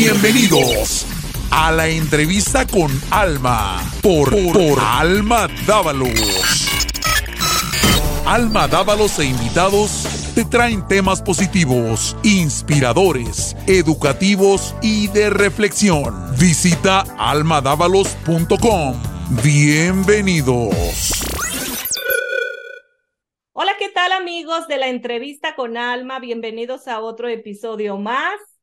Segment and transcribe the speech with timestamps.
[0.00, 1.06] Bienvenidos
[1.50, 4.32] a la entrevista con Alma por,
[4.80, 6.68] Alma Dávalos.
[8.24, 16.14] Alma Dávalos e invitados te traen temas positivos, inspiradores, educativos y de reflexión.
[16.38, 19.02] Visita almadávalos.com.
[19.42, 21.10] Bienvenidos.
[23.52, 26.20] Hola, ¿qué tal amigos de la entrevista con Alma?
[26.20, 28.57] Bienvenidos a otro episodio más.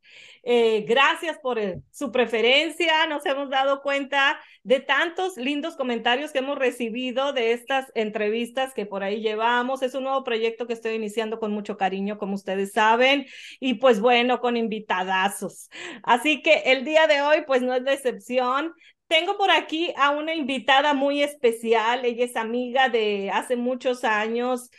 [0.48, 3.08] Eh, gracias por eh, su preferencia.
[3.08, 8.86] Nos hemos dado cuenta de tantos lindos comentarios que hemos recibido de estas entrevistas que
[8.86, 9.82] por ahí llevamos.
[9.82, 13.26] Es un nuevo proyecto que estoy iniciando con mucho cariño, como ustedes saben,
[13.60, 15.70] y pues bueno, con invitadazos.
[16.04, 18.72] Así que el día de hoy, pues no es decepción.
[19.08, 22.06] Tengo por aquí a una invitada muy especial.
[22.06, 24.70] Ella es amiga de hace muchos años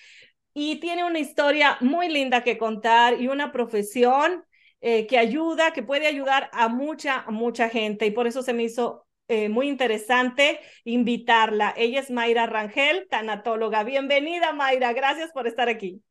[0.55, 4.46] y tiene una historia muy linda que contar y una profesión
[4.81, 8.07] eh, que ayuda, que puede ayudar a mucha, mucha gente.
[8.07, 11.75] Y por eso se me hizo eh, muy interesante invitarla.
[11.77, 13.85] Ella es Mayra Rangel, tanatóloga.
[13.85, 14.93] Bienvenida, Mayra.
[14.93, 16.03] Gracias por estar aquí.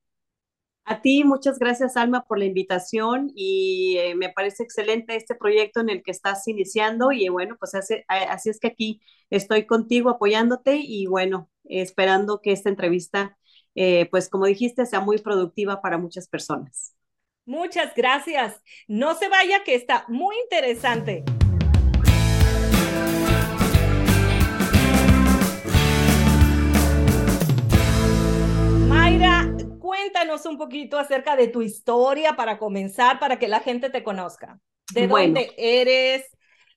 [0.87, 5.79] A ti, muchas gracias, Alma, por la invitación y eh, me parece excelente este proyecto
[5.79, 10.11] en el que estás iniciando y bueno, pues así, así es que aquí estoy contigo
[10.11, 13.35] apoyándote y bueno, esperando que esta entrevista,
[14.11, 16.94] pues como dijiste, sea muy productiva para muchas personas.
[17.47, 18.59] Muchas gracias.
[18.87, 21.23] No se vaya que está muy interesante.
[28.87, 34.03] Mayra, cuéntanos un poquito acerca de tu historia para comenzar, para que la gente te
[34.03, 34.59] conozca.
[34.91, 36.25] ¿De dónde eres?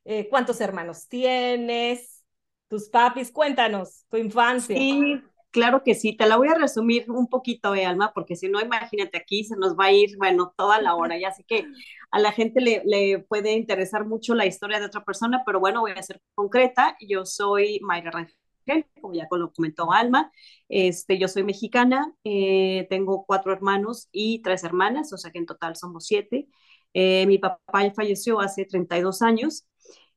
[0.05, 2.23] Eh, ¿Cuántos hermanos tienes?
[2.69, 3.33] ¿Tus papis?
[3.33, 4.77] Cuéntanos tu infancia.
[4.77, 8.49] Sí, Claro que sí, te la voy a resumir un poquito, eh, Alma, porque si
[8.49, 11.65] no, imagínate aquí, se nos va a ir, bueno, toda la hora, ya sé que
[12.11, 15.81] a la gente le, le, puede interesar mucho la historia de otra persona, pero bueno,
[15.81, 16.97] voy a ser concreta.
[17.01, 20.31] Yo soy Mayra Rangel, como ya lo comentó Alma,
[20.69, 25.47] este, yo soy mexicana, eh, tengo cuatro hermanos y tres hermanas, o sea que en
[25.47, 26.49] total somos siete.
[26.95, 29.67] Eh, mi papá falleció hace 32 años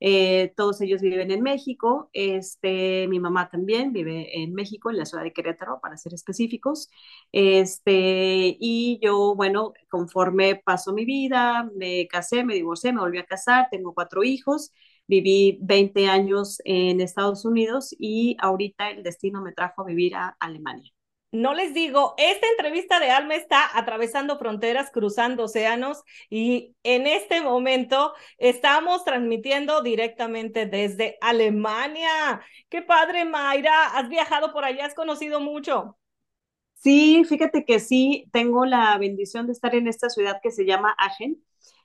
[0.02, 2.10] eh, todos ellos viven en México.
[2.14, 6.90] Este, mi mamá también vive en México, en la ciudad de Querétaro, para ser específicos.
[7.32, 13.26] Este, y yo, bueno, conforme pasó mi vida, me casé, me divorcié, me volví a
[13.26, 14.72] casar, tengo cuatro hijos.
[15.08, 20.36] Viví 20 años en Estados Unidos y ahorita el destino me trajo a vivir a
[20.40, 20.92] Alemania
[21.32, 27.42] no les digo, esta entrevista de Alma está atravesando fronteras, cruzando océanos y en este
[27.42, 32.42] momento estamos transmitiendo directamente desde Alemania.
[32.70, 35.98] Qué padre, Mayra, has viajado por allá, has conocido mucho.
[36.74, 40.96] Sí, fíjate que sí, tengo la bendición de estar en esta ciudad que se llama
[40.98, 41.42] Agen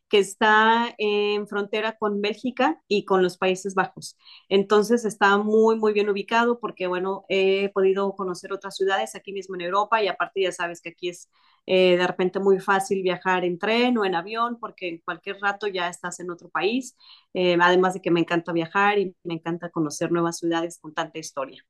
[0.08, 4.16] que está en frontera con Bélgica y con los Países Bajos.
[4.48, 9.56] Entonces está muy, muy bien ubicado porque, bueno, he podido conocer otras ciudades aquí mismo
[9.56, 11.28] en Europa y aparte ya sabes que aquí es
[11.66, 15.66] eh, de repente muy fácil viajar en tren o en avión porque en cualquier rato
[15.66, 16.96] ya estás en otro país,
[17.34, 21.18] eh, además de que me encanta viajar y me encanta conocer nuevas ciudades con tanta
[21.18, 21.64] historia.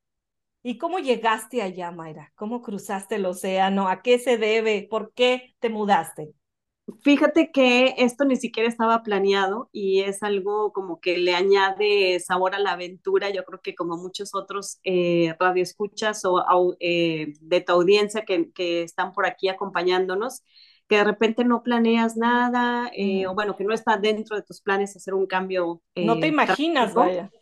[0.62, 2.32] ¿Y cómo llegaste allá, Mayra?
[2.34, 3.88] ¿Cómo cruzaste el océano?
[3.88, 4.86] ¿A qué se debe?
[4.90, 6.34] ¿Por qué te mudaste?
[7.02, 12.54] Fíjate que esto ni siquiera estaba planeado y es algo como que le añade sabor
[12.54, 13.28] a la aventura.
[13.30, 18.82] Yo creo que como muchos otros eh, radioescuchas o eh, de tu audiencia que, que,
[18.82, 20.42] están por aquí acompañándonos,
[20.86, 24.60] que de repente no planeas nada eh, o bueno, que no está dentro de tus
[24.60, 25.82] planes hacer un cambio.
[25.96, 27.32] no te imaginas, vaya.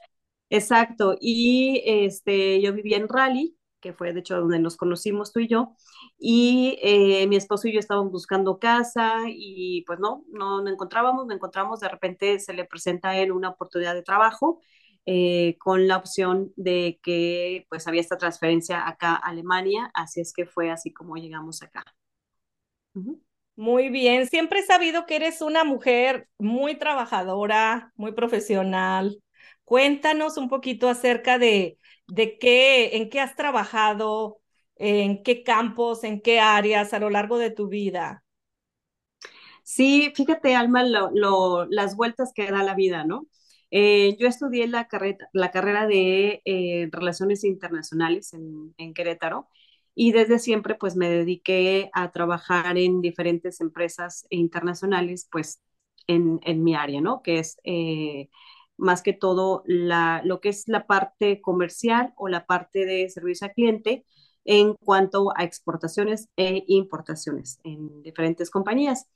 [0.49, 1.19] Exacto.
[1.21, 5.49] Y este, yo vivía en Raleigh que fue de hecho donde nos conocimos tú y
[5.49, 5.75] yo,
[6.19, 11.27] y eh, mi esposo y yo estábamos buscando casa y pues no, no, no encontrábamos,
[11.27, 14.63] no encontramos, de repente se le presenta a él una oportunidad de trabajo
[15.05, 20.33] eh, con la opción de que pues había esta transferencia acá a Alemania, así es
[20.33, 21.85] que fue así como llegamos acá.
[23.57, 29.23] Muy bien, siempre he sabido que eres una mujer muy trabajadora, muy profesional.
[29.65, 34.41] Cuéntanos un poquito acerca de, de qué, en qué has trabajado,
[34.77, 38.25] en qué campos, en qué áreas a lo largo de tu vida.
[39.63, 43.27] Sí, fíjate, Alma, las vueltas que da la vida, ¿no?
[43.71, 49.49] Eh, yo estudié la, carrera, la carrera de eh, Relaciones Internacionales en, Querétaro
[49.95, 55.61] y desde siempre pues me dediqué a trabajar en diferentes empresas internacionales pues
[56.07, 57.23] en, mi área, ¿no?
[57.23, 58.29] Que es eh,
[58.77, 63.47] más que todo la, lo que es la parte comercial o la parte de servicio
[63.47, 64.05] al cliente,
[64.45, 69.07] en cuanto a exportaciones e importaciones en diferentes compañías.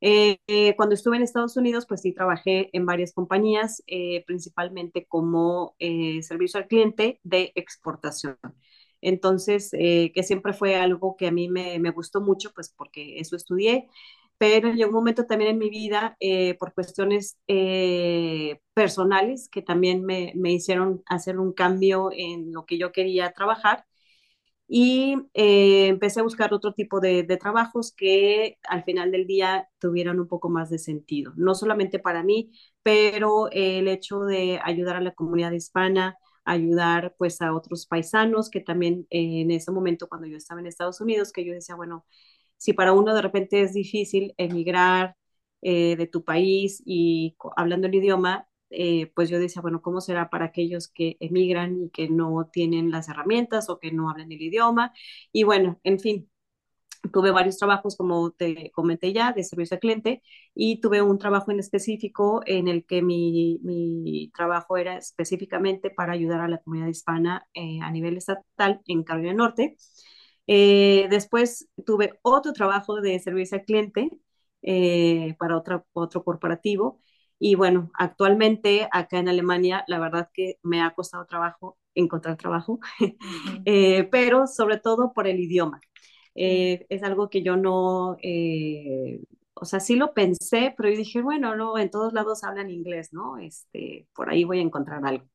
[0.00, 5.06] Eh, eh, cuando estuve en Estados Unidos, pues sí trabajé en varias compañías, eh, principalmente
[5.06, 5.74] como
[6.22, 8.38] servicio al cliente de exportación.
[9.02, 13.34] Entonces, que siempre fue algo que a mí me, me, gustó mucho, pues porque eso
[13.34, 13.88] estudié,
[14.40, 16.16] pero llegó un momento también en mi vida,
[16.58, 17.38] por cuestiones
[18.74, 23.84] personales, que también me, me hicieron hacer un cambio en lo que yo quería trabajar
[24.72, 30.20] y eh, empecé a buscar otro tipo de, trabajos que al final del día tuvieran
[30.20, 32.52] un poco más de sentido, no solamente para mí,
[32.84, 38.60] pero el hecho de ayudar a la comunidad hispana, ayudar pues a otros paisanos que
[38.60, 42.06] también eh, en ese momento cuando yo estaba en Estados Unidos, que yo decía, bueno,
[42.60, 45.16] si para uno de repente es difícil emigrar
[45.62, 50.28] eh, de tu país y hablando el idioma, eh, pues yo decía, bueno, ¿cómo será
[50.30, 54.42] para aquellos que emigran y que no tienen las herramientas o que no hablan el
[54.42, 54.92] idioma?
[55.32, 56.30] Y bueno, en fin,
[57.12, 60.22] tuve varios trabajos, como te comenté ya, de servicio al cliente,
[60.54, 66.12] y tuve un trabajo en específico en el que mi, mi trabajo era específicamente para
[66.12, 69.76] ayudar a la comunidad hispana eh, a nivel estatal en Carolina Norte.
[70.52, 74.10] Eh, después tuve otro trabajo de servicio al cliente
[75.38, 77.00] para otro, otro corporativo
[77.38, 82.80] y bueno, actualmente acá en Alemania, la verdad que me ha costado trabajo encontrar trabajo,
[83.64, 85.80] eh, pero sobre todo por el idioma.
[86.34, 89.20] Eh, es algo que yo no, eh,
[89.54, 93.12] o sea, sí lo pensé, pero yo dije, bueno, no, en todos lados hablan inglés,
[93.12, 93.38] ¿no?
[93.38, 95.26] Este, por ahí voy a encontrar algo.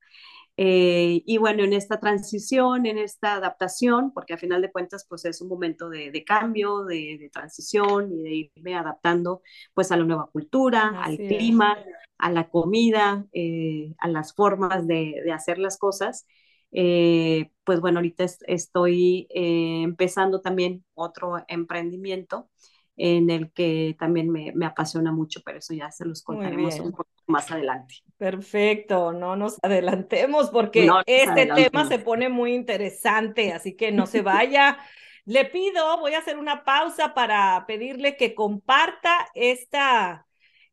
[0.58, 5.26] Eh, y bueno, en esta transición, en esta adaptación, porque a final de cuentas, pues
[5.26, 9.42] es un momento de, cambio, de, transición y de irme adaptando
[9.74, 11.78] pues a la nueva cultura, al clima,
[12.18, 16.26] a la comida, eh, a las formas de, hacer las cosas.
[16.72, 22.50] Eh, pues bueno, ahorita estoy empezando también otro emprendimiento
[22.98, 26.92] en el que también me, me, apasiona mucho, pero eso ya se los contaremos un
[26.92, 27.96] poco más adelante.
[28.18, 34.22] Perfecto, no nos adelantemos porque este tema se pone muy interesante, así que no se
[34.22, 34.78] vaya.
[35.26, 40.28] Le pido, voy a hacer una pausa para pedirle que comparta esta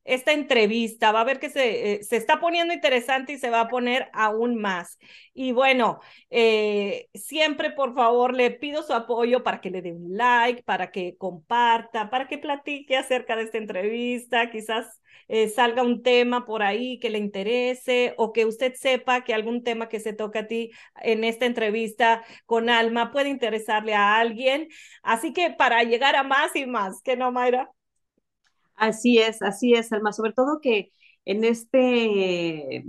[0.04, 1.12] esta entrevista.
[1.12, 4.08] Va a ver que se, eh, se, está poniendo interesante y se va a poner
[4.12, 4.98] aún más.
[5.34, 6.00] Y bueno,
[6.30, 10.90] eh, siempre por favor le pido su apoyo para que le dé un like, para
[10.90, 14.50] que comparta, para que platique acerca de esta entrevista.
[14.50, 19.34] Quizás eh, salga un tema por ahí que le interese o que usted sepa que
[19.34, 20.70] algún tema que se toca a ti
[21.02, 24.68] en esta entrevista con Alma puede interesarle a alguien.
[25.02, 27.70] Así que para llegar a más y más, ¿que no, Mayra?
[28.74, 30.12] Así es, así es, Alma.
[30.12, 30.92] Sobre todo que
[31.24, 32.84] en este,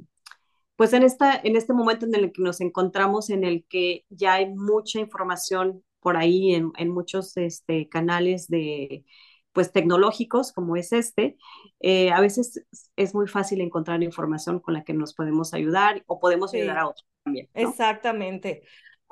[0.76, 4.36] pues en, esta, en este momento en el que nos encontramos, en el que ya
[4.36, 9.06] hay mucha información por ahí en, muchos este, canales de
[9.54, 11.38] pues tecnológicos como es este,
[11.80, 12.66] eh, a veces
[12.96, 16.88] es muy fácil encontrar información con la que nos podemos ayudar o podemos ayudar a
[16.88, 17.50] otros también.
[17.54, 18.64] Exactamente.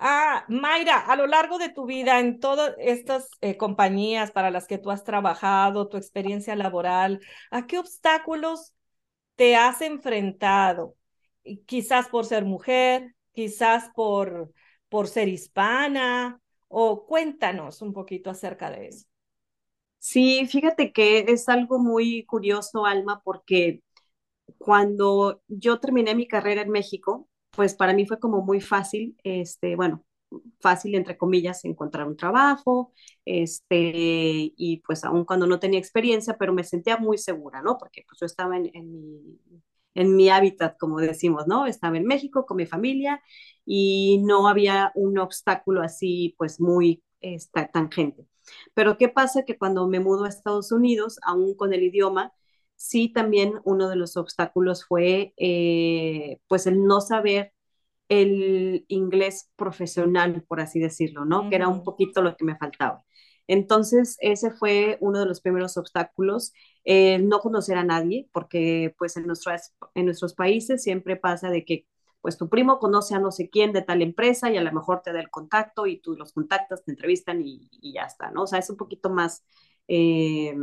[0.03, 4.65] Ah, Mayra, a lo largo de tu vida, en todas estas eh, compañías para las
[4.67, 7.19] que tú has trabajado, tu experiencia laboral,
[7.51, 8.73] ¿a qué obstáculos
[9.35, 10.95] te has enfrentado?
[11.67, 14.51] Quizás por ser mujer, quizás por,
[14.89, 19.05] por ser hispana, o cuéntanos un poquito acerca de eso.
[19.99, 23.83] Sí, fíjate que es algo muy curioso, Alma, porque
[24.59, 29.75] cuando yo terminé mi carrera en México, pues para mí fue como muy fácil, este,
[29.75, 30.03] bueno,
[30.59, 32.93] fácil entre comillas encontrar un trabajo,
[33.25, 37.77] este, y pues aún cuando no tenía experiencia, pero me sentía muy segura, ¿no?
[37.77, 39.39] Porque pues yo estaba en, mi,
[39.95, 41.65] en mi hábitat, como decimos, ¿no?
[41.65, 43.21] Estaba en México con mi familia
[43.65, 48.27] y no había un obstáculo así, pues muy esta, tangente.
[48.73, 49.43] Pero ¿qué pasa?
[49.45, 52.33] Que cuando me mudo a Estados Unidos, aún con el idioma,
[52.81, 57.53] sí también uno de los obstáculos fue eh, pues el no saber
[58.09, 61.49] el inglés profesional, por así decirlo, ¿no?
[61.49, 63.03] Que era un poquito lo que me faltaba.
[63.47, 66.53] Entonces, ese fue uno de los primeros obstáculos,
[66.85, 71.87] no conocer a nadie, porque pues en, nuestros, en nuestros países siempre pasa de que
[72.21, 75.01] pues tu primo conoce a no sé quién de tal empresa y a lo mejor
[75.01, 78.43] te da el contacto y tú los contactas, te entrevistan y, ya está, ¿no?
[78.43, 79.43] O sea, es un poquito más,
[79.87, 80.55] eh,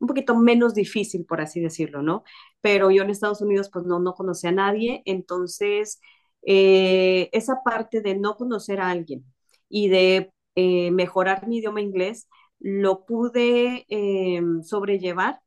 [0.00, 2.24] un poquito menos difícil, por así decirlo, ¿no?
[2.60, 6.00] Pero yo en Estados Unidos pues no, no conocí a nadie, entonces
[6.42, 9.24] eh, esa parte de no conocer a alguien
[9.68, 12.28] y de eh, mejorar mi idioma inglés,
[12.58, 15.40] lo pude eh, sobrellevar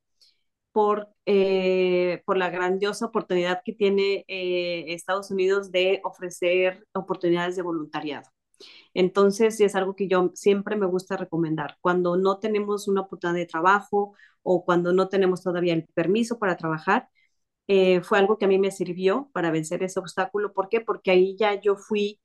[0.72, 1.10] por,
[2.26, 8.30] por la grandiosa oportunidad que tiene Estados Unidos de ofrecer oportunidades de voluntariado.
[8.94, 11.78] Entonces, es algo que yo siempre me gusta recomendar.
[11.82, 16.58] Cuando no tenemos una oportunidad de trabajo o cuando no tenemos todavía el permiso para
[16.58, 17.10] trabajar,
[17.68, 20.54] eh, fue algo que a mí me sirvió para vencer ese obstáculo.
[20.54, 20.82] ¿Por qué?
[20.82, 22.20] Porque ahí ya yo fui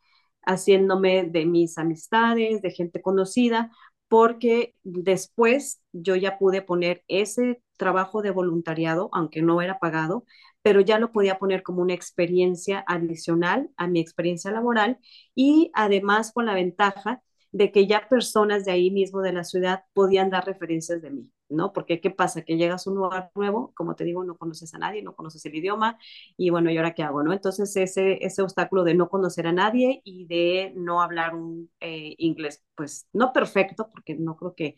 [0.46, 3.70] haciéndome de mis amistades, de gente conocida,
[4.08, 10.24] porque después yo ya pude poner ese trabajo de voluntariado, aunque no era pagado,
[10.68, 14.98] pero ya lo podía poner como una experiencia adicional a mi experiencia laboral
[15.34, 17.22] y además con la ventaja
[17.52, 21.30] de que ya personas de ahí mismo de la ciudad podían dar referencias de mí,
[21.48, 21.72] ¿no?
[21.72, 22.42] Porque ¿qué pasa?
[22.42, 25.42] Que llegas a un lugar nuevo, como te digo, no conoces a nadie, no conoces
[25.46, 25.96] el idioma
[26.36, 27.32] y bueno, ¿y ahora qué hago, no?
[27.32, 32.14] Entonces ese, ese obstáculo de no conocer a nadie y de no hablar un eh,
[32.18, 34.76] inglés, pues no perfecto, porque no creo que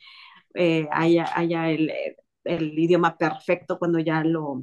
[0.54, 1.92] eh, haya, haya el,
[2.44, 4.62] el idioma perfecto cuando ya lo,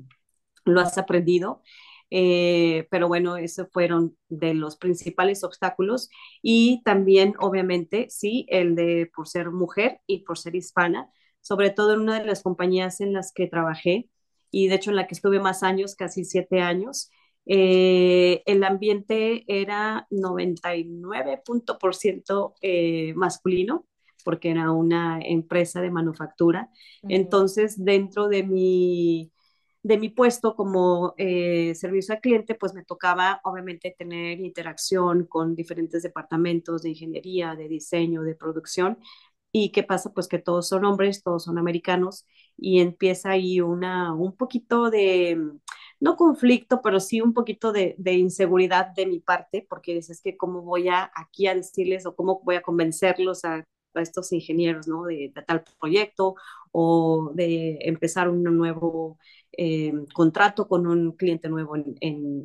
[0.67, 1.61] lo has aprendido.
[2.09, 6.09] Eh, pero bueno, esos fueron de los principales obstáculos
[6.41, 11.09] y también, obviamente, sí, el de por ser mujer y por ser hispana,
[11.41, 14.09] sobre todo en una de las compañías en las que trabajé
[14.51, 17.09] y de hecho en la que estuve más años, casi siete años,
[17.45, 23.85] eh, el ambiente era 99% eh, masculino
[24.25, 26.69] porque era una empresa de manufactura.
[27.03, 29.31] Entonces, dentro de mi
[29.87, 35.55] de mi puesto como eh, servicio al cliente, pues me tocaba obviamente tener interacción con
[35.55, 38.99] diferentes departamentos de ingeniería, de diseño, de producción.
[39.51, 40.11] ¿Y qué pasa?
[40.13, 42.25] Pues que todos son hombres, todos son americanos
[42.57, 45.39] y empieza ahí una, un poquito de,
[46.01, 50.35] no conflicto, pero sí un poquito de, de, inseguridad de mi parte, porque dices que
[50.35, 53.63] cómo voy a aquí a decirles o cómo voy a convencerlos a,
[53.93, 55.05] a estos ingenieros, ¿no?
[55.05, 56.35] De, de, tal proyecto
[56.71, 59.17] o de empezar un nuevo
[59.57, 61.95] eh, contrato con un cliente nuevo en,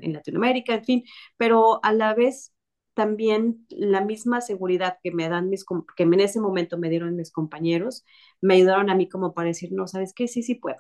[0.00, 1.04] en, Latinoamérica, en fin,
[1.36, 2.52] pero a la vez
[2.94, 5.64] también la misma seguridad que me dan mis,
[5.96, 8.04] que en ese momento me dieron mis compañeros,
[8.40, 10.28] me ayudaron a mí como para decir, no, ¿sabes qué?
[10.28, 10.78] Sí, sí puedo.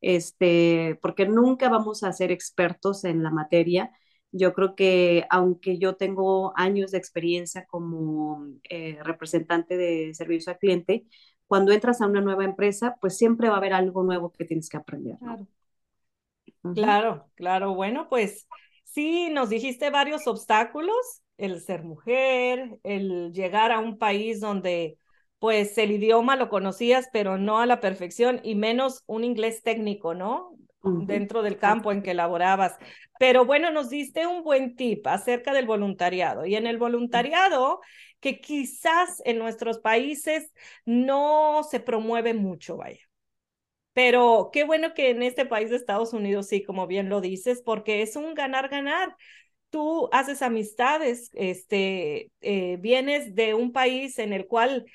[0.00, 3.90] Este, porque nunca vamos a ser expertos en la materia.
[4.32, 10.58] Yo creo que aunque yo tengo años de experiencia como eh, representante de servicio al
[10.58, 11.06] cliente,
[11.46, 14.68] cuando entras a una nueva empresa, pues siempre va a haber algo nuevo que tienes
[14.68, 15.16] que aprender.
[15.18, 15.46] Claro.
[16.74, 17.74] Claro, claro.
[17.74, 18.46] Bueno, pues
[18.84, 24.98] sí, nos dijiste varios obstáculos, el ser mujer, el llegar a un país donde
[25.38, 30.14] pues el idioma lo conocías, pero no a la perfección y menos un inglés técnico,
[30.14, 30.56] ¿no?
[30.80, 32.76] Dentro del campo en que laborabas.
[33.18, 36.46] Pero bueno, nos diste un buen tip acerca del voluntariado.
[36.46, 37.80] Y en el voluntariado,
[38.20, 40.52] que quizás en nuestros países
[40.84, 43.05] no se promueve mucho, vaya.
[43.96, 47.62] Pero qué bueno que en este país de Estados Unidos, sí, como bien lo dices,
[47.64, 49.16] porque es un ganar-ganar.
[49.70, 54.86] Tú haces amistades, este, eh, vienes de un país en el cual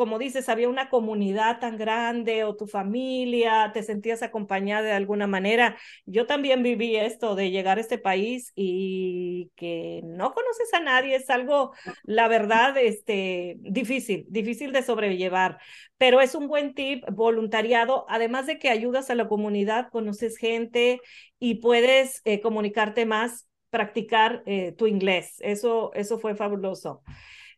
[0.00, 5.26] como dices, había una comunidad tan grande o tu familia, te sentías acompañada de alguna
[5.26, 5.76] manera.
[6.06, 11.16] Yo también viví esto de llegar a este país y que no conoces a nadie,
[11.16, 15.58] es algo, la verdad, este, difícil, difícil de sobrellevar,
[15.98, 21.02] pero es un buen tip, voluntariado, además de que ayudas a la comunidad, conoces gente
[21.38, 25.36] y puedes eh, comunicarte más, practicar eh, tu inglés.
[25.40, 27.02] Eso, eso fue fabuloso.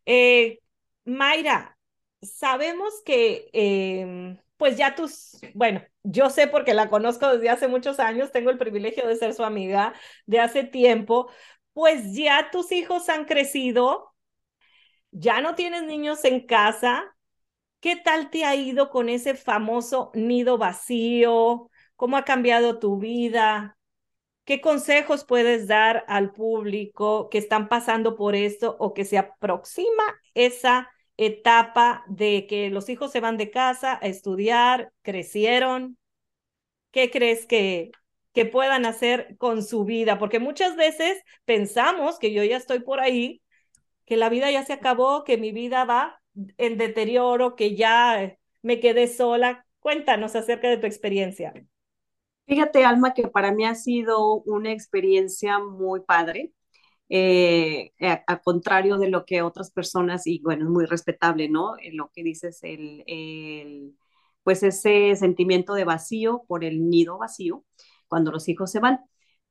[0.06, 0.58] Eh,
[1.04, 1.78] Mayra,
[2.22, 7.98] sabemos que, em, pues ya tus, bueno, yo sé porque la conozco desde hace muchos
[8.00, 9.92] años, tengo el privilegio de ser su amiga
[10.26, 11.30] de hace tiempo,
[11.72, 14.14] pues ya tus hijos han crecido,
[15.10, 17.14] ya no tienes niños en casa.
[17.80, 21.70] ¿Qué tal te ha ido con ese famoso nido vacío?
[21.96, 23.78] ¿Cómo ha cambiado tu vida?
[24.44, 30.04] ¿Qué consejos puedes dar al público que están pasando por esto o que se aproxima
[30.34, 35.98] esa etapa de que los hijos se van de casa a estudiar, crecieron.
[36.90, 37.90] ¿Qué crees que,
[38.32, 40.18] que puedan hacer con su vida?
[40.18, 43.42] Porque muchas veces pensamos que yo ya estoy por ahí,
[44.06, 46.20] que la vida ya se acabó, que mi vida va
[46.58, 49.66] en deterioro, que ya me quedé sola.
[49.80, 51.52] Cuéntanos acerca de tu experiencia.
[52.46, 56.52] Fíjate, Alma, que para mí ha sido una experiencia muy padre.
[57.14, 61.74] Eh, a, contrario de lo que otras personas, y bueno, es muy respetable, ¿no?
[61.78, 63.94] En lo que dices, el, el,
[64.42, 67.64] pues ese sentimiento de vacío por el nido vacío
[68.08, 69.00] cuando los hijos se van.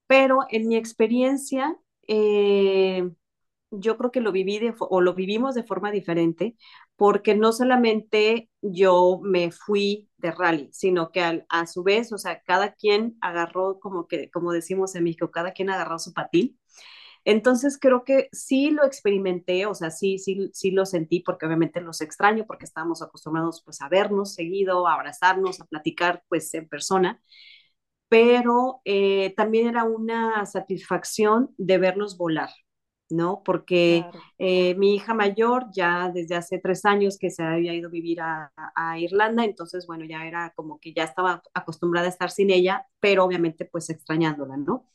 [0.07, 1.77] Pero en mi experiencia,
[2.07, 3.07] eh,
[3.71, 6.55] yo creo que lo viví de, o lo vivimos de forma diferente,
[6.95, 12.17] porque no solamente yo me fui de rally, sino que a, a su vez, o
[12.17, 16.57] sea, cada quien agarró, como que, como decimos en México, cada quien agarró su patín
[17.25, 21.81] Entonces creo que sí lo experimenté, o sea, sí, sí, sí lo sentí porque obviamente
[21.81, 26.67] los extraño porque estábamos acostumbrados pues a vernos seguido, a abrazarnos, a platicar pues en
[26.67, 27.21] persona,
[28.09, 32.49] pero eh, también era una satisfacción de verlos volar,
[33.09, 33.41] ¿no?
[33.45, 34.05] Porque
[34.37, 38.21] eh, mi hija mayor ya desde hace tres años que se había ido a vivir
[38.21, 42.49] a, a, Irlanda, entonces, bueno, ya era como que ya estaba acostumbrada a estar sin
[42.51, 44.87] ella, pero obviamente pues extrañándola, ¿no?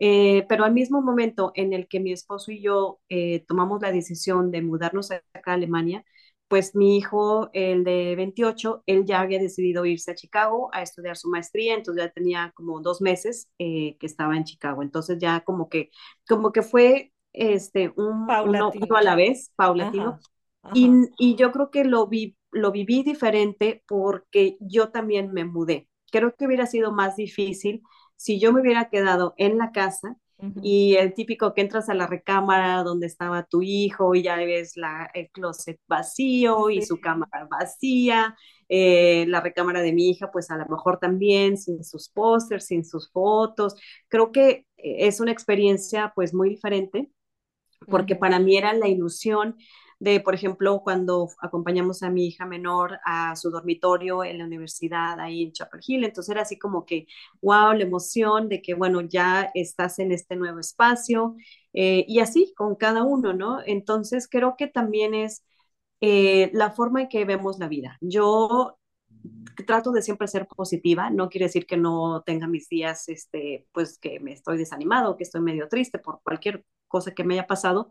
[0.00, 3.90] Eh, pero al mismo momento en el que mi esposo y yo eh, tomamos la
[3.90, 6.04] decisión de mudarnos acá a Alemania,
[6.48, 11.16] pues mi hijo, el de 28, él ya había decidido irse a Chicago a estudiar
[11.16, 15.40] su maestría, entonces ya tenía como dos meses eh, que estaba en Chicago, entonces ya
[15.40, 15.90] como que,
[16.26, 20.20] como que fue este, un uno, uno, a la vez, paulatino, ajá,
[20.62, 20.72] ajá.
[20.74, 25.88] Y, y, yo creo que lo, vi, lo viví diferente porque yo también me mudé.
[26.10, 27.82] Creo que hubiera sido más difícil
[28.18, 30.60] si yo me hubiera quedado en la casa uh -huh.
[30.62, 34.76] y el típico que entras a la recámara donde estaba tu hijo y ya ves
[34.76, 36.78] la, el closet vacío sí.
[36.78, 38.36] y su cámara vacía,
[38.68, 42.84] eh, la recámara de mi hija pues a lo mejor también sin sus pósters, sin
[42.84, 43.76] sus fotos.
[44.08, 47.10] Creo que es una experiencia pues muy diferente
[47.86, 48.20] porque uh -huh.
[48.20, 49.56] para mí era la ilusión
[50.00, 55.18] de, por ejemplo, cuando acompañamos a mi hija menor a su dormitorio en la universidad
[55.20, 57.06] ahí en Chapel Hill, entonces era así como que,
[57.42, 61.36] wow, la emoción de que, bueno, ya estás en este nuevo espacio
[61.72, 63.58] eh, y así con cada uno, ¿no?
[63.66, 65.44] Entonces creo que también es
[66.00, 67.98] eh, la forma en que vemos la vida.
[68.00, 68.78] Yo
[69.66, 73.98] trato de siempre ser positiva, no quiere decir que no tenga mis días, este, pues
[73.98, 77.90] que me estoy desanimado, que estoy medio triste por cualquier cosa que me haya pasado,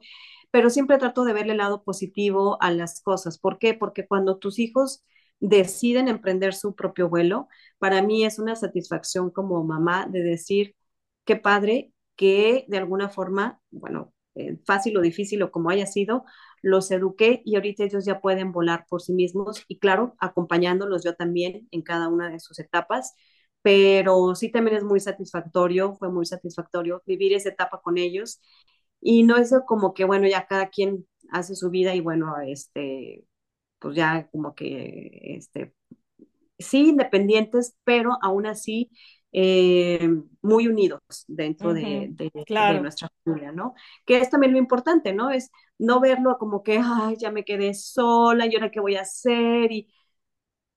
[0.52, 3.38] pero siempre trato de verle el lado positivo a las cosas.
[3.40, 3.74] ¿Por qué?
[3.74, 5.04] Porque cuando tus hijos
[5.40, 10.76] deciden emprender su propio vuelo, para mí es una satisfacción como mamá de decir,
[11.26, 16.26] qué padre que de alguna forma, bueno, eh, fácil o difícil o como haya sido,
[16.62, 21.16] los eduqué y ahorita ellos ya pueden volar por sí mismos y claro, acompañándolos yo
[21.16, 23.16] también en cada una de sus etapas,
[23.62, 28.42] pero sí también es muy satisfactorio, fue muy satisfactorio vivir esa etapa con ellos
[29.02, 33.26] y no es como que, bueno, ya cada quien hace su vida y bueno, este,
[33.80, 35.74] pues ya como que, este,
[36.60, 38.90] sí, independientes, pero aún así
[39.32, 40.10] eh,
[40.42, 42.76] muy unidos dentro uh -huh, de, de, claro.
[42.76, 43.76] de, nuestra familia, ¿no?
[44.06, 45.32] Que es también lo importante, ¿no?
[45.32, 49.02] Es no verlo como que, ay, ya me quedé sola, ¿y ahora qué voy a
[49.02, 49.72] hacer?
[49.72, 49.94] Y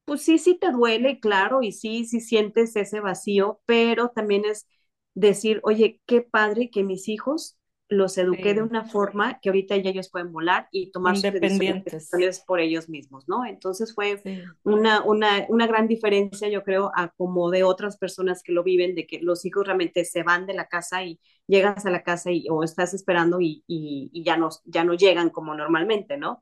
[0.04, 4.66] pues sí, sí te duele, claro, y sí, sí sientes ese vacío, pero también es
[5.14, 7.58] decir, oye, qué padre que mis hijos
[7.90, 8.54] los eduqué sí.
[8.54, 12.88] de una forma que ahorita ya ellos pueden volar y tomar sus decisiones por ellos
[12.88, 13.44] mismos, ¿no?
[13.44, 14.42] Entonces fue sí.
[14.62, 18.94] una, una, una gran diferencia, yo creo, a como de otras personas que lo viven,
[18.94, 22.30] de que los hijos realmente se van de la casa y llegas a la casa
[22.30, 26.40] y, o estás esperando y, y, y ya, no, ya no llegan como normalmente, ¿no?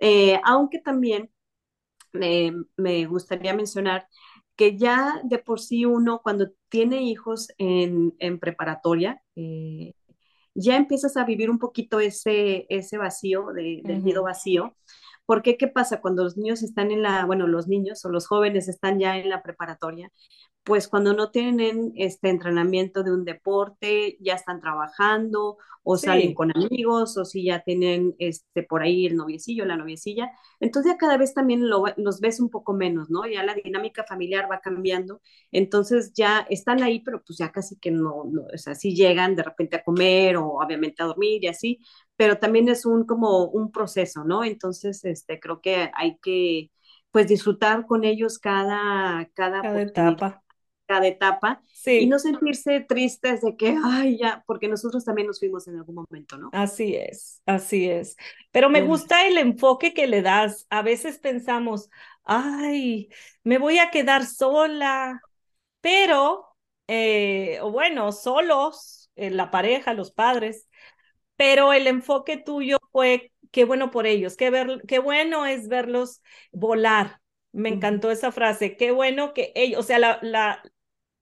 [0.00, 1.30] Eh, aunque también
[2.12, 4.08] me, me gustaría mencionar
[4.56, 9.94] que ya de por sí uno cuando tiene hijos en, en preparatoria, eh,
[10.54, 14.24] ya empiezas a vivir un poquito ese, ese vacío, de, del uh -huh.
[14.24, 14.76] vacío.
[15.26, 16.00] Porque, ¿qué pasa?
[16.00, 19.30] Cuando los niños están en la, bueno, los niños o los jóvenes están ya en
[19.30, 20.10] la preparatoria,
[20.64, 26.06] pues cuando no tienen este entrenamiento de un deporte, ya están trabajando o sí.
[26.06, 30.92] salen con amigos o si ya tienen este por ahí el noviecillo, la noviecilla, entonces
[30.92, 33.26] ya cada vez también lo, los ves un poco menos, ¿no?
[33.26, 35.20] Ya la dinámica familiar va cambiando,
[35.52, 39.36] entonces ya están ahí, pero pues ya casi que no, no o sea, sí llegan
[39.36, 41.80] de repente a comer o obviamente a dormir y así,
[42.16, 44.44] pero también es un como un proceso, ¿no?
[44.44, 46.70] Entonces, este, creo que hay que
[47.10, 50.43] pues disfrutar con ellos cada, cada, cada etapa
[50.86, 52.00] cada etapa sí.
[52.00, 55.94] y no sentirse tristes de que, ay, ya, porque nosotros también nos fuimos en algún
[55.94, 56.50] momento, ¿no?
[56.52, 58.16] Así es, así es.
[58.52, 60.66] Pero me gusta el enfoque que le das.
[60.70, 61.90] A veces pensamos,
[62.24, 63.08] ay,
[63.42, 65.20] me voy a quedar sola,
[65.80, 66.46] pero,
[66.86, 70.68] eh, o bueno, solos, eh, la pareja, los padres,
[71.36, 76.22] pero el enfoque tuyo fue, qué bueno por ellos, qué, ver, qué bueno es verlos
[76.52, 77.20] volar,
[77.54, 78.76] me encantó esa frase.
[78.76, 80.62] Qué bueno que ellos, o sea, la, la,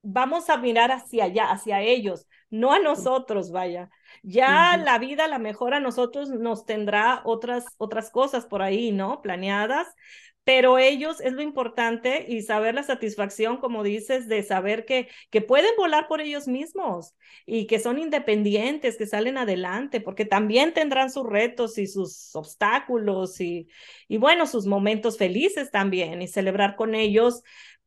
[0.03, 3.91] vamos a mirar hacia allá, hacia ellos, no a nosotros, vaya.
[4.23, 4.85] Ya uh -huh.
[4.85, 9.23] la vida, la mejor a nosotros nos tendrá otras, otras cosas por ahí, ¿no?
[9.23, 9.89] Planeadas,
[10.45, 15.41] pero ellos es lo importante y saber la satisfacción, como dices, de saber que, que
[15.41, 17.15] pueden volar por ellos mismos
[17.47, 23.41] y que son independientes, que salen adelante, porque también tendrán sus retos y sus obstáculos
[23.41, 23.69] y,
[24.09, 27.43] y bueno, sus momentos felices también y celebrar con ellos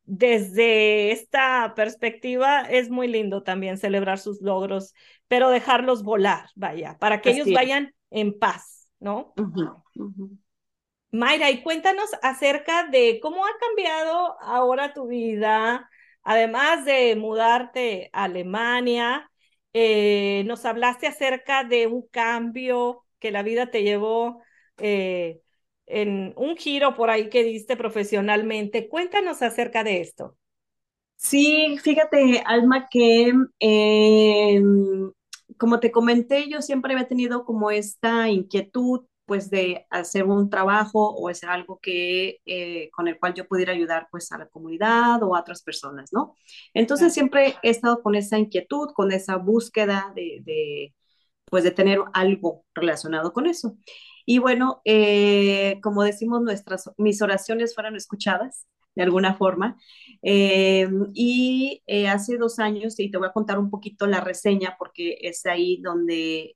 [0.06, 4.94] desde esta perspectiva es muy lindo también celebrar sus logros,
[5.28, 9.34] pero dejarlos volar, vaya, para que ellos vayan en paz, ¿no?
[11.12, 15.90] Mayra, y cuéntanos acerca de cómo ha cambiado ahora tu vida,
[16.24, 19.32] además de mudarte a Alemania,
[19.74, 24.42] eh, nos hablaste acerca de un cambio que la vida te llevó
[24.78, 25.42] eh,
[25.88, 28.90] en un giro por ahí que diste profesionalmente.
[28.90, 30.38] Cuéntanos acerca de esto.
[31.18, 35.12] Sí, fíjate, Alma, que em,
[35.58, 41.10] como te comenté, yo siempre había tenido como esta inquietud, pues, de hacer un trabajo
[41.16, 45.24] o hacer algo que, eh, con el cual yo pudiera ayudar, pues, a la comunidad
[45.24, 46.36] o a otras personas, ¿no?
[46.74, 50.94] Entonces, siempre he estado con esa inquietud, con esa búsqueda de, de
[51.46, 53.78] pues, de tener algo relacionado con eso.
[54.26, 59.78] Y bueno, eh, como decimos, nuestras, mis oraciones fueron escuchadas de alguna forma.
[60.24, 64.76] Eh, y eh, hace dos años, y te voy a contar un poquito la reseña
[64.80, 66.54] porque es ahí donde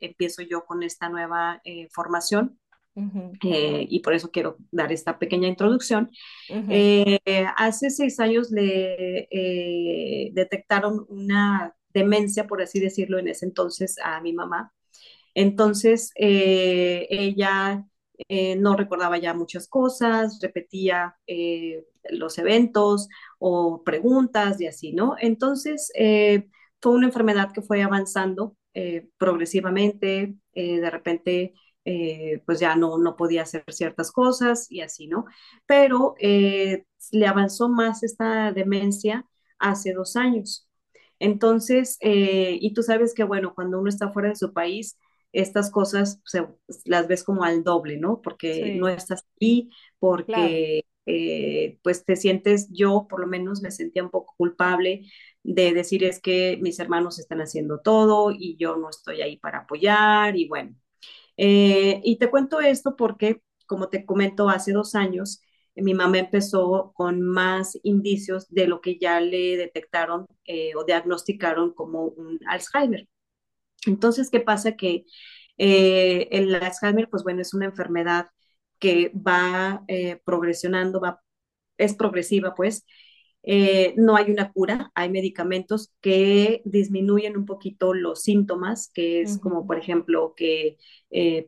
[0.00, 2.58] empiezo yo con esta nueva formación.
[3.42, 6.10] y por eso quiero dar esta pequeña introducción.
[7.56, 9.28] hace seis años le
[10.32, 14.72] detectaron una demencia, por así decirlo, en ese entonces a mi mamá.
[15.34, 17.86] Entonces, eh, ella
[18.28, 25.16] eh, no recordaba ya muchas cosas, repetía eh, los eventos o preguntas y así, ¿no?
[25.20, 25.90] Entonces,
[26.80, 28.56] fue una enfermedad que fue avanzando
[29.18, 31.54] progresivamente, de repente,
[32.44, 35.24] pues ya no, no podía hacer ciertas cosas y así, ¿no?
[35.66, 39.26] Pero le avanzó más esta demencia
[39.58, 40.68] hace dos años.
[41.18, 44.98] Entonces, y tú sabes que, bueno, cuando uno está fuera de su país,
[45.34, 46.46] estas cosas se,
[46.84, 48.22] las ves como al doble, ¿no?
[48.22, 49.68] Porque no estás ahí,
[49.98, 55.02] porque eh, pues te sientes, yo por lo menos me sentía un poco culpable
[55.42, 59.60] de decir es que mis hermanos están haciendo todo y yo no estoy ahí para
[59.60, 60.74] apoyar y bueno.
[61.36, 65.40] Eh, y te cuento esto porque, como te comento, hace dos años
[65.76, 71.74] mi mamá empezó con más indicios de lo que ya le detectaron eh, o diagnosticaron
[71.74, 73.08] como un Alzheimer.
[73.86, 74.76] Entonces, ¿qué pasa?
[74.76, 75.04] Que
[75.58, 78.28] eh, el Alzheimer, pues bueno, es una enfermedad
[78.78, 81.20] que va eh, progresionando, va,
[81.78, 82.84] es progresiva, pues.
[83.46, 89.38] Eh, no hay una cura, hay medicamentos que disminuyen un poquito los síntomas, que es
[89.38, 90.78] como, por ejemplo, que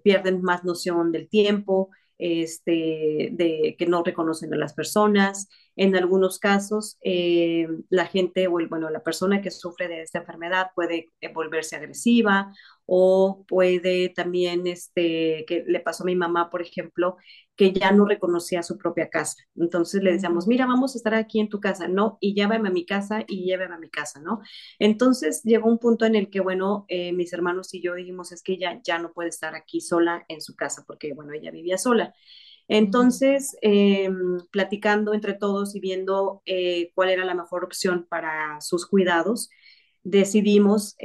[0.02, 5.48] pierden más noción del tiempo, este, de que no reconocen a las personas.
[5.76, 10.68] En algunos casos, eh, la gente o bueno, la persona que sufre de esta enfermedad
[10.74, 12.52] puede eh, volverse agresiva
[12.86, 17.16] o puede también, este, que le pasó a mi mamá, por ejemplo,
[17.56, 19.42] que ya no reconocía su propia casa.
[19.56, 22.18] Entonces le decíamos, mira, vamos a estar aquí en tu casa, ¿no?
[22.20, 24.40] Y llévame a mi casa y llévame a mi casa, ¿no?
[24.78, 28.42] Entonces llegó un punto en el que, bueno, eh, mis hermanos y yo dijimos, es
[28.42, 31.78] que ella ya no puede estar aquí sola en su casa, porque, bueno, ella vivía
[31.78, 32.14] sola.
[32.68, 38.86] Entonces, em, platicando entre todos y viendo eh, cuál era la mejor opción para sus
[38.86, 39.50] cuidados,
[40.02, 40.96] decidimos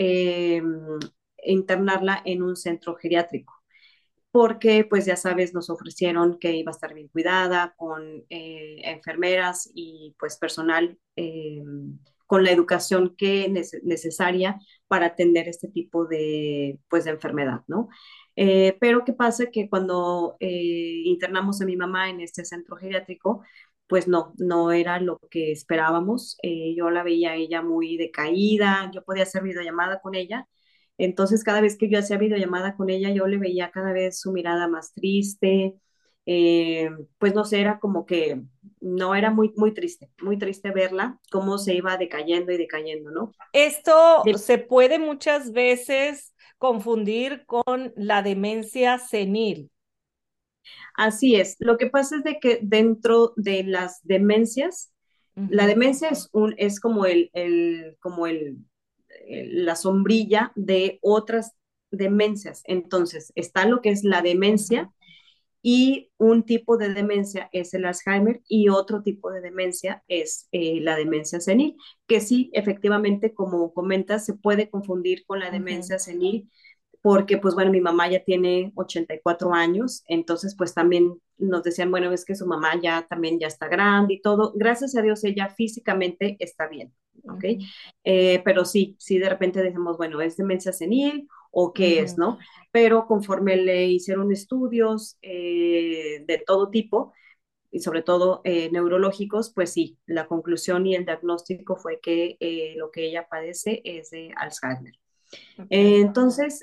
[1.44, 3.62] internarla en un centro geriátrico
[4.32, 9.70] porque pues ya sabes, nos ofrecieron que iba a estar bien cuidada con eh, enfermeras
[9.76, 11.62] y pues personal eh,
[12.28, 17.90] con la educación que es necesaria para atender este tipo de pues de enfermedad, ¿no?
[18.38, 19.48] Eh, pero ¿qué pasa?
[19.52, 23.44] Que cuando internamos a mi mamá en este centro geriátrico,
[23.88, 26.38] pues no, no era lo que esperábamos.
[26.76, 30.48] yo la veía ella muy decaída, yo podía hacer videollamada con ella,
[31.06, 34.32] entonces, cada vez que yo hacía videollamada con ella, yo le veía cada vez su
[34.32, 35.76] mirada más triste.
[36.28, 38.44] Eh, pues no sé, era como que
[38.80, 43.32] no era muy, muy triste, muy triste verla, cómo se iba decayendo y decayendo, ¿no?
[43.54, 49.72] Esto se puede muchas veces confundir con la demencia senil.
[50.96, 51.56] Así es.
[51.58, 54.92] Lo que pasa es de que dentro de las demencias,
[55.36, 58.60] la demencia es un, es como el, el, como el
[59.28, 61.54] la sombrilla de otras
[61.92, 62.64] demencias.
[62.66, 64.92] Entonces, está lo que es la demencia
[65.62, 70.80] y un tipo de demencia es el Alzheimer y otro tipo de demencia es eh,
[70.82, 71.76] la demencia senil,
[72.08, 76.50] que sí, efectivamente, como comentas, se puede confundir con la demencia senil
[77.02, 82.12] porque pues bueno, mi mamá ya tiene 84 años, entonces pues también nos decían, bueno,
[82.12, 84.54] es que su mamá ya también ya está grande y todo.
[84.56, 86.94] Gracias a Dios ella físicamente está bien,
[87.24, 87.44] ¿ok?
[88.04, 92.40] Eh, pero sí, sí de repente decimos, bueno, ¿es demencia senil o qué es, no?
[92.72, 97.14] Pero conforme le hicieron estudios eh, de todo tipo,
[97.74, 102.74] y sobre todo eh, neurológicos, pues sí, la conclusión y el diagnóstico fue que eh,
[102.78, 104.94] lo que ella padece es de Alzheimer.
[105.70, 106.62] entonces,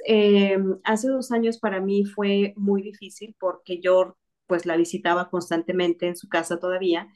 [0.85, 6.17] hace dos años para mí fue muy difícil porque yo pues la visitaba constantemente en
[6.17, 7.09] su casa todavía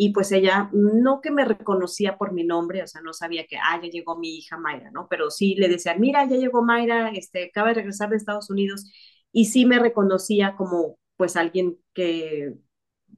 [0.00, 3.56] y pues ella no que me reconocía por mi nombre, o sea, no sabía que,
[3.56, 5.08] ah, ya llegó mi hija Mayra, ¿no?
[5.10, 8.84] Pero sí le decía, mira, ya llegó Mayra, este, acaba de regresar de Estados Unidos
[9.32, 12.54] y sí me reconocía como pues alguien que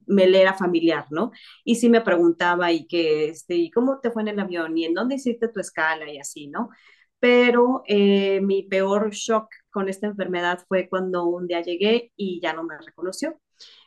[0.07, 1.31] me le era familiar, ¿no?
[1.63, 4.77] Y sí me preguntaba y que, este, ¿y cómo te fue en el avión?
[4.77, 6.11] ¿Y en dónde hiciste tu escala?
[6.11, 6.69] Y así, ¿no?
[7.19, 12.53] Pero eh, mi peor shock con esta enfermedad fue cuando un día llegué y ya
[12.53, 13.39] no me reconoció.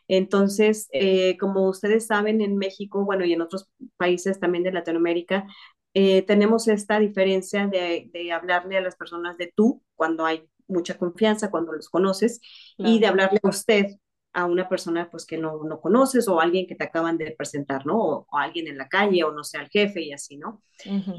[0.08, 5.46] Entonces, eh, como ustedes saben, en México, bueno, y en otros países también de Latinoamérica,
[5.94, 11.50] eh, tenemos esta diferencia de, hablarle a las personas de tú cuando hay mucha confianza,
[11.50, 12.40] cuando los conoces,
[12.78, 13.86] y de hablarle a usted
[14.32, 17.86] a una persona pues que no, no conoces o alguien que te acaban de presentar,
[17.86, 17.98] ¿no?
[17.98, 20.60] O, alguien en la calle o no sé, al jefe y así, ¿no?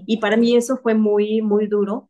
[0.05, 2.09] Y para mí eso fue muy, muy duro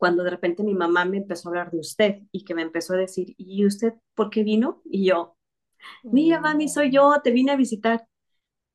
[0.00, 2.94] cuando de repente mi mamá me empezó a hablar de usted y que me empezó
[2.94, 4.80] a decir, ¿y usted por qué vino?
[4.84, 5.36] Y yo,
[6.10, 8.06] mira, mami, soy yo, te vine a visitar.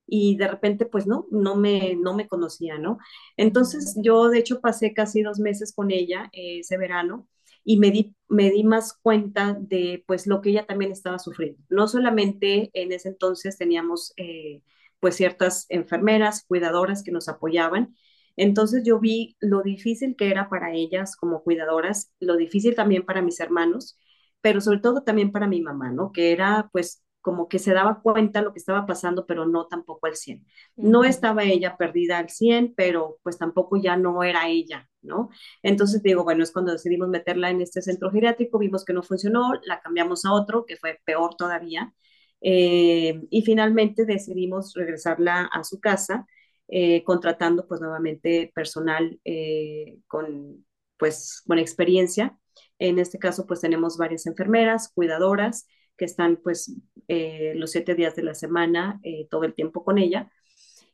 [0.07, 2.99] Y de repente, pues no, no me, no me conocía, ¿no?
[3.37, 7.27] Entonces yo, de hecho, pasé casi dos meses con ella eh, ese verano
[7.63, 11.59] y me di, me di más cuenta de pues lo que ella también estaba sufriendo.
[11.69, 14.61] No solamente en ese entonces teníamos eh,
[14.99, 17.95] pues ciertas enfermeras, cuidadoras que nos apoyaban.
[18.37, 23.21] Entonces yo vi lo difícil que era para ellas como cuidadoras, lo difícil también para
[23.21, 23.97] mis hermanos,
[24.45, 26.11] pero sobre todo también para mi mamá, ¿no?
[26.11, 30.05] Que era pues como que se daba cuenta lo que estaba pasando, pero no tampoco
[30.05, 30.45] al 100.
[30.75, 35.29] No estaba ella perdida al 100, pero pues tampoco ya no era ella, ¿no?
[35.63, 39.53] Entonces digo, bueno, es cuando decidimos meterla en este centro geriátrico, vimos que no funcionó,
[39.63, 41.95] la cambiamos a otro, que fue peor todavía,
[42.41, 46.27] eh, y finalmente decidimos regresarla a su casa,
[46.67, 50.63] eh, contratando pues nuevamente personal eh, con
[50.99, 52.37] pues con experiencia.
[52.79, 56.75] En este caso pues tenemos varias enfermeras, cuidadoras, que están pues
[57.07, 60.31] eh, los siete días de la semana eh, todo el tiempo con ella.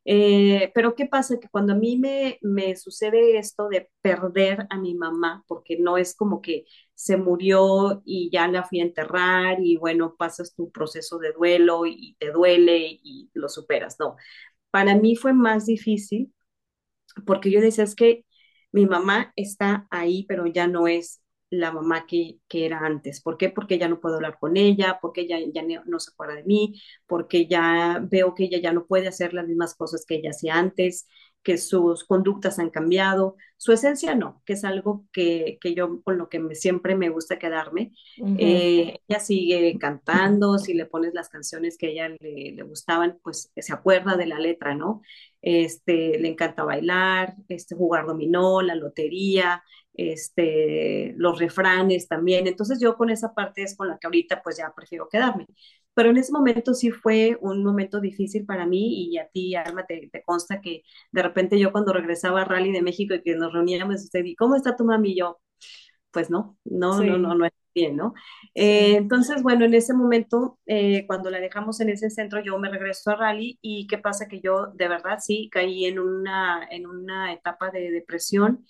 [0.03, 1.39] Eh, pero ¿qué pasa?
[1.39, 5.97] Que cuando a mí me, me sucede esto de perder a mi mamá, porque no
[5.97, 10.71] es como que se murió y ya la fui a enterrar y bueno, pasas tu
[10.71, 14.15] proceso de duelo y te duele y lo superas, no.
[14.71, 16.33] Para mí fue más difícil
[17.25, 18.25] porque yo decía, es que
[18.71, 23.21] mi mamá está ahí, pero ya no es la mamá que, que, era antes.
[23.21, 23.49] ¿Por qué?
[23.49, 26.81] Porque ya no puedo hablar con ella, porque ella ya no, se acuerda de mí,
[27.05, 30.55] porque ya veo que ella ya no puede hacer las mismas cosas que ella hacía
[30.55, 31.07] antes,
[31.43, 36.17] que sus conductas han cambiado, su esencia no, que es algo que, que yo con
[36.17, 37.91] lo que me, siempre me gusta quedarme.
[38.37, 43.19] Eh, ella sigue cantando, si le pones las canciones que a ella le, le, gustaban,
[43.23, 45.01] pues se acuerda de la letra, ¿no?
[45.41, 52.47] Este, le encanta bailar, este, jugar dominó, la lotería, este, los refranes también.
[52.47, 55.47] Entonces yo con esa parte es con la que ahorita pues ya prefiero quedarme.
[55.93, 59.85] Pero en ese momento sí fue un momento difícil para mí y a ti, Alma,
[59.85, 63.53] te, consta que de repente yo cuando regresaba a Rally de México y que nos
[63.53, 65.11] reuníamos, usted, ¿y cómo está tu mami?
[65.11, 65.41] Y yo,
[66.11, 68.13] pues no, no, no, no, no es bien, ¿no?
[68.55, 72.69] Eh, entonces, bueno, en ese momento, eh, cuando la dejamos en ese centro, yo me
[72.69, 76.87] regreso a Rally y qué pasa que yo de verdad sí caí en una, en
[76.87, 78.65] una etapa de depresión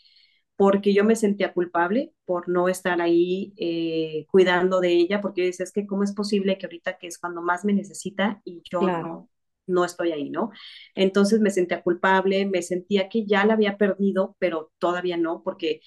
[0.56, 5.48] porque yo me sentía culpable por no estar ahí eh, cuidando de ella, porque yo
[5.48, 8.62] decía, es que cómo es posible que ahorita que es cuando más me necesita y
[8.72, 9.30] yo no,
[9.68, 10.52] no estoy ahí, ¿no?
[10.96, 15.82] Entonces me sentía culpable, me sentía que ya la había perdido, pero todavía no, porque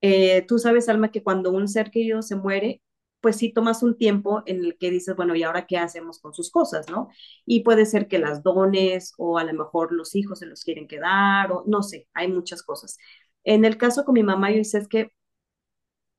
[0.00, 2.82] eh, tú sabes, Alma, que cuando un ser querido se muere,
[3.20, 6.34] pues sí tomas un tiempo en el que dices, bueno, ¿y ahora qué hacemos con
[6.34, 7.08] sus cosas, no?
[7.46, 10.86] Y puede ser que las dones o a lo mejor los hijos se los quieren
[10.88, 12.98] quedar o no sé, hay muchas cosas.
[13.44, 15.10] En el caso con mi mamá, yo decía, es que,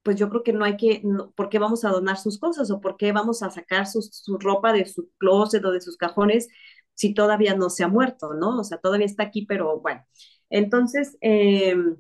[0.04, 1.02] pues yo creo que no hay que,
[1.36, 4.02] ¿por qué vamos a donar sus cosas o por qué vamos a sacar su,
[4.40, 6.48] ropa de su closet o de sus cajones
[6.94, 8.60] si todavía no se ha muerto, ¿no?
[8.60, 10.06] O sea, todavía está aquí, pero bueno.
[10.50, 11.98] Entonces, em,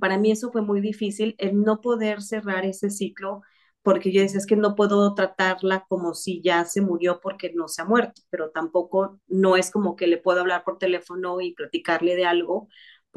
[0.00, 3.42] para mí eso fue muy difícil, el no poder cerrar ese ciclo,
[3.82, 7.68] porque yo decía, es que no puedo tratarla como si ya se murió porque no
[7.68, 11.54] se ha muerto, pero tampoco no es como que le puedo hablar por teléfono y
[11.54, 12.68] platicarle de algo,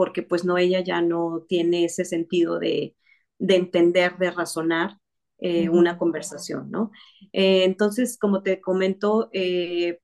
[0.02, 2.96] porque pues no, ella ya no tiene ese sentido de,
[3.38, 4.98] entender, de razonar
[5.38, 6.90] eh, una conversación, ¿no?
[7.34, 10.00] Eh, entonces, como te comento, eh,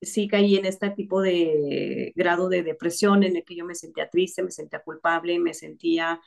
[0.00, 4.08] sí caí en este tipo de grado de depresión en el que yo me sentía
[4.08, 6.22] triste, me sentía culpable, me sentía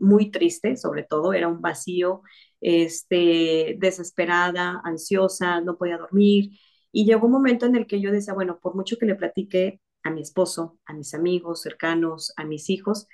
[0.00, 2.22] muy triste, sobre todo, era un vacío,
[2.60, 6.58] este, desesperada, ansiosa, no podía dormir.
[6.90, 9.80] Y llegó un momento en el que yo decía, bueno, por mucho que le platique
[10.02, 13.06] a mi esposo, a mis amigos cercanos, a mis hijos,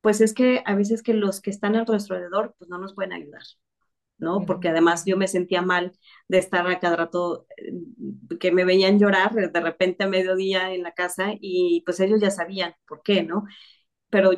[0.00, 2.94] pues es que a veces que los que están a nuestro alrededor, pues no nos
[2.94, 3.42] pueden ayudar.
[4.18, 4.46] ¿no?
[4.46, 5.92] Porque además yo me sentía mal
[6.28, 7.72] de estar a cada rato, eh,
[8.38, 12.30] que me veían llorar de repente a mediodía en la casa y pues ellos ya
[12.30, 13.44] sabían por qué, ¿no?
[14.10, 14.30] Pero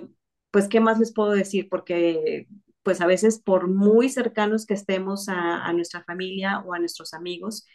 [0.50, 1.68] pues, ¿qué más les puedo decir?
[1.68, 2.48] Porque
[2.82, 7.66] pues a veces por muy cercanos que estemos a, nuestra familia o a nuestros amigos,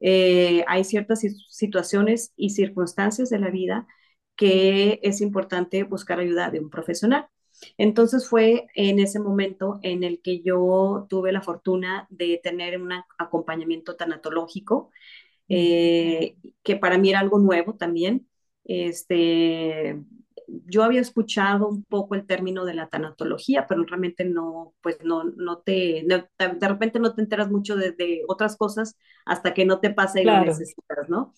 [0.00, 3.86] eh, hay ciertas situaciones y circunstancias de la vida
[4.36, 7.28] que es importante buscar ayuda de un profesional.
[7.78, 12.92] Entonces fue en ese momento en el que yo tuve la fortuna de tener un
[13.18, 14.90] acompañamiento tanatológico,
[15.48, 18.28] eh, que para mí era algo nuevo también.
[18.64, 20.00] Este,
[20.46, 25.24] yo había escuchado un poco el término de la tanatología, pero realmente no, pues no,
[25.24, 29.90] no te, de repente no te enteras mucho de, otras cosas hasta que no te
[29.90, 31.32] pasa y lo necesitas, ¿no?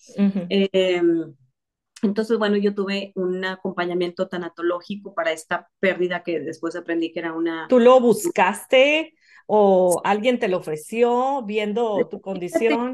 [2.03, 7.33] Entonces, bueno, yo tuve un acompañamiento tanatológico para esta pérdida que después aprendí que era
[7.33, 7.67] una...
[7.69, 9.15] ¿Tú lo buscaste
[9.47, 12.93] o alguien te lo ofreció viendo tu condición?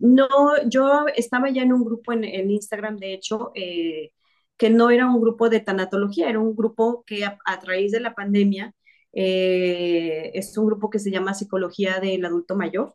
[0.00, 0.28] no,
[0.68, 4.10] yo estaba ya en un grupo en, Instagram, de hecho, eh,
[4.56, 8.14] que no era un grupo de tanatología, era un grupo que a, raíz de la
[8.14, 8.74] pandemia
[9.12, 12.94] eh, es un grupo que se llama Psicología del Adulto Mayor.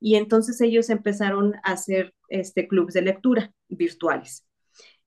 [0.00, 4.46] Y entonces ellos empezaron a hacer este, clubes de lectura virtuales.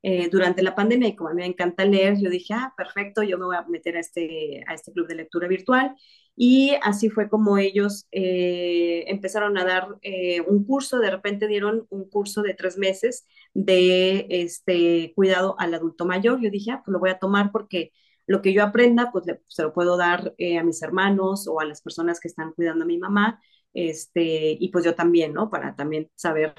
[0.06, 3.24] Eh, durante la pandemia y como a mí me encanta leer, yo dije, ah, perfecto,
[3.24, 5.96] yo me voy a meter a este, a este club de lectura virtual.
[6.36, 11.88] Y así fue como ellos eh, empezaron a dar eh, un curso, de repente dieron
[11.90, 16.42] un curso de tres meses de este, cuidado al adulto mayor.
[16.42, 17.92] Yo dije, ah, pues lo voy a tomar porque
[18.28, 21.82] lo que yo aprenda, pues se lo puedo dar a mis hermanos o a las
[21.82, 23.40] personas que están cuidando a mi mamá,
[23.74, 25.50] este, y pues yo también, ¿no?
[25.50, 26.54] Para también saber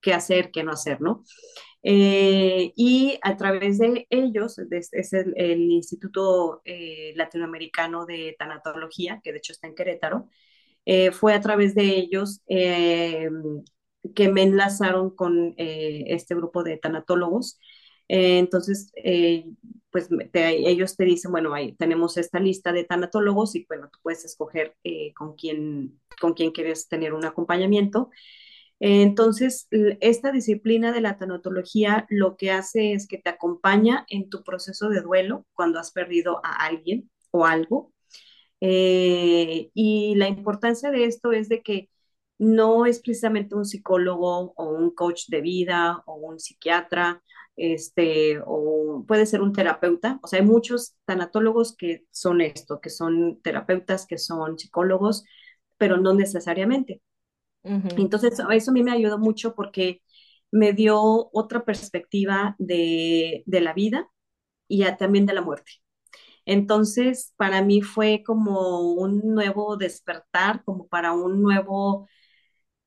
[0.00, 1.24] qué hacer, qué no hacer, ¿no?
[1.88, 9.38] Eh, y a través de ellos, es el, Instituto eh, Latinoamericano de Tanatología, que de
[9.38, 10.28] hecho está en Querétaro,
[10.84, 17.60] eh, fue a través de ellos que me enlazaron con este grupo de tanatólogos.
[18.08, 18.92] entonces,
[19.90, 24.24] pues ellos te dicen, bueno, ahí tenemos esta lista de tanatólogos y bueno, tú puedes
[24.24, 24.76] escoger
[25.14, 28.10] con, quién, con quién quieres tener un acompañamiento.
[28.80, 29.68] Entonces,
[30.00, 34.88] esta disciplina de la tanatología lo que hace es que te acompaña en tu proceso
[34.90, 37.92] de duelo cuando has perdido a alguien o algo.
[38.60, 41.90] Eh, y la importancia de esto es de que
[42.38, 47.22] no es precisamente un psicólogo o un coach de vida o un psiquiatra,
[47.56, 50.20] este, o puede ser un terapeuta.
[50.22, 55.24] O sea, hay muchos tanatólogos que son esto, que son terapeutas, que son psicólogos,
[55.78, 57.00] pero no necesariamente.
[57.96, 60.02] Entonces, eso a mí me ayudó mucho porque
[60.50, 61.00] me dio
[61.32, 64.08] otra perspectiva de, la vida
[64.68, 65.72] y también de la muerte.
[66.44, 72.08] Entonces, para mí fue como un nuevo despertar, como para un nuevo,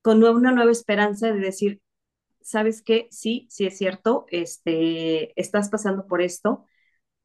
[0.01, 1.81] con una nueva esperanza de decir,
[2.41, 3.07] ¿sabes qué?
[3.11, 6.65] Sí, sí es cierto, este, estás pasando por esto,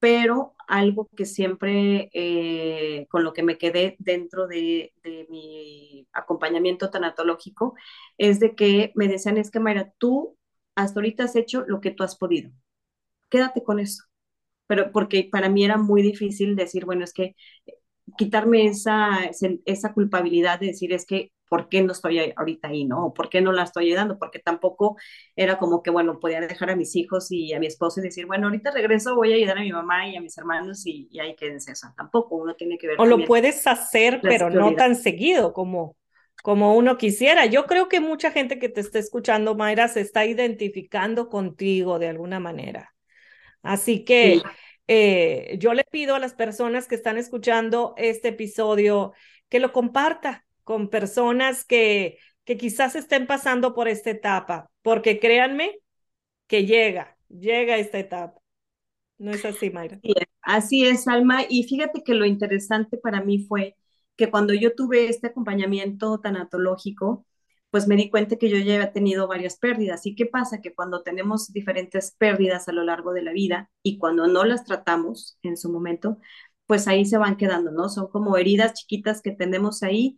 [0.04, 4.92] pero algo que siempre eh, con lo que me quedé dentro de,
[5.30, 7.74] mi acompañamiento tanatológico
[8.18, 10.36] es de que me decían, es que Mayra, tú
[10.74, 12.50] hasta ahorita has hecho lo que tú has podido,
[13.30, 14.04] quédate con eso.
[14.66, 17.34] Pero porque para mí era muy difícil decir, bueno, es que
[18.18, 19.30] quitarme esa,
[19.64, 23.12] esa culpabilidad de decir, es que ¿por qué no estoy ahorita ahí, no?
[23.14, 24.18] ¿Por qué no la estoy ayudando?
[24.18, 24.96] Porque tampoco
[25.36, 28.26] era como que, bueno, podía dejar a mis hijos y a mi esposo y decir,
[28.26, 31.34] bueno, ahorita regreso, voy a ayudar a mi mamá y a mis hermanos y, ahí
[31.36, 31.72] quédense.
[31.72, 31.88] eso.
[31.96, 33.00] tampoco uno tiene que ver.
[33.00, 35.96] O lo puedes hacer, pero no tan seguido como,
[36.42, 37.46] como uno quisiera.
[37.46, 42.08] Yo creo que mucha gente que te está escuchando, Mayra, se está identificando contigo de
[42.08, 42.94] alguna manera.
[43.62, 44.42] Así que
[44.88, 49.12] eh, yo le pido a las personas que están escuchando este episodio
[49.48, 55.78] que lo comparta, con personas que, que quizás estén pasando por esta etapa, porque créanme
[56.46, 58.40] que llega, llega esta etapa.
[59.18, 60.00] ¿No es así, Mayra?
[60.42, 61.42] así es, Alma.
[61.48, 63.76] Y fíjate que lo interesante para mí fue
[64.16, 67.26] que cuando yo tuve este acompañamiento tanatológico,
[67.70, 70.06] pues me di cuenta que yo ya había tenido varias pérdidas.
[70.06, 70.60] ¿Y qué pasa?
[70.60, 74.64] Que cuando tenemos diferentes pérdidas a lo largo de la vida y cuando no las
[74.64, 76.18] tratamos en su momento,
[76.66, 77.88] pues ahí se van quedando, ¿no?
[77.88, 80.16] Son como heridas chiquitas que tenemos ahí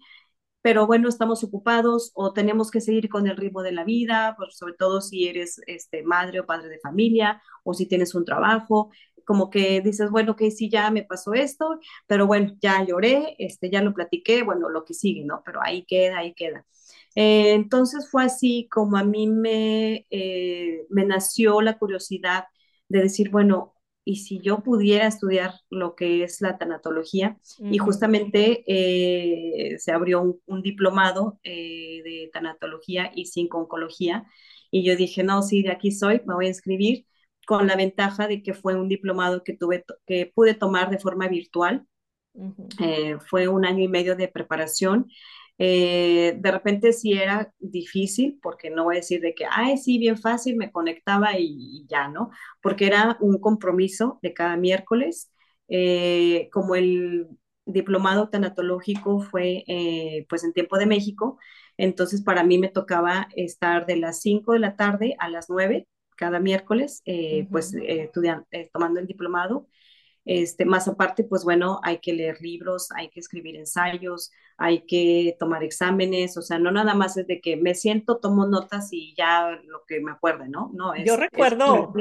[0.67, 4.75] pero bueno, estamos ocupados o tenemos que seguir con el ritmo de la vida, sobre
[4.75, 8.91] todo si eres este, madre o padre de familia o si tienes un trabajo,
[9.25, 13.71] como que dices, bueno, que sí, ya me pasó esto, pero bueno, ya lloré, este,
[13.71, 15.41] ya lo platiqué, bueno, lo que sigue, ¿no?
[15.47, 16.67] Pero ahí queda, ahí queda.
[17.14, 22.47] Eh, entonces fue así como a mí me, eh, me nació la curiosidad
[22.89, 23.76] de decir, bueno,
[24.09, 30.39] y si yo pudiera estudiar lo que es la tanatología, y justamente eh, se abrió
[30.47, 34.25] un, diplomado de tanatología y oncología,
[34.71, 37.05] y yo dije, no, sí, de aquí soy, me voy a inscribir,
[37.49, 41.27] con la ventaja de que fue un diplomado que, tuve, que pude tomar de forma
[41.27, 41.85] virtual.
[43.29, 45.09] fue un año y medio de preparación
[45.59, 49.99] eh, de repente sí era difícil, porque no voy a decir de que, ay, sí,
[49.99, 52.31] bien fácil, me conectaba y, ya, ¿no?
[52.63, 55.31] Porque era un compromiso de cada miércoles.
[55.69, 57.29] Eh, como el
[57.65, 61.39] diplomado tanatológico fue eh, pues en tiempo de México,
[61.77, 65.89] entonces para mí me tocaba estar de las 5 de la tarde a las 9
[66.17, 67.03] cada miércoles,
[67.51, 69.67] pues estudiando, tomando el diplomado
[70.27, 75.37] este, más aparte, pues bueno, hay que leer libros, hay que escribir ensayos, hay que
[75.39, 79.14] tomar exámenes, o sea, no nada más es de que me siento, tomo notas y
[79.16, 80.70] ya lo que me acuerde, ¿no?
[80.74, 81.95] no es, Yo recuerdo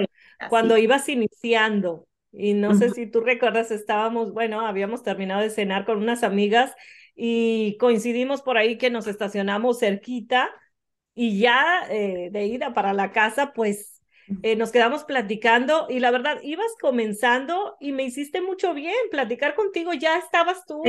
[0.50, 5.86] cuando ibas iniciando, y no sé si tú recuerdas, estábamos, bueno, habíamos terminado de cenar
[5.86, 6.76] con unas amigas
[7.16, 10.50] y coincidimos por ahí que nos estacionamos cerquita
[11.14, 13.95] y ya eh, de ida para la casa, pues
[14.42, 19.56] eh, nos quedamos platicando y la verdad, ibas comenzando y me hiciste mucho bien platicar
[19.56, 20.84] contigo, ya estabas tú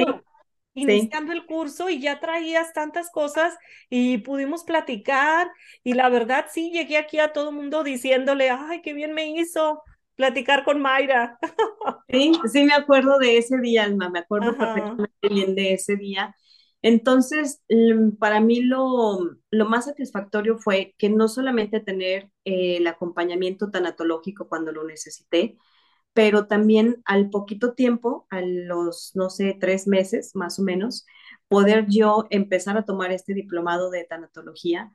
[0.74, 3.57] iniciando el curso y ya traías tantas cosas
[3.89, 5.51] y pudimos platicar
[5.82, 9.28] y la verdad sí, llegué aquí a todo el mundo diciéndole, ay, qué bien me
[9.28, 9.82] hizo
[10.14, 11.39] platicar con Mayra.
[12.09, 16.34] Sí, sí me acuerdo de ese día, Alma, me acuerdo perfectamente bien de ese día
[16.83, 19.18] entonces, mm, para mí lo,
[19.68, 25.57] más satisfactorio fue que no solamente tener eh, el acompañamiento tanatológico cuando lo necesité,
[26.12, 31.07] pero también al poquito tiempo, a los, no sé, tres meses más o menos,
[31.49, 34.93] poder yo empezar a tomar este diplomado de tanatología,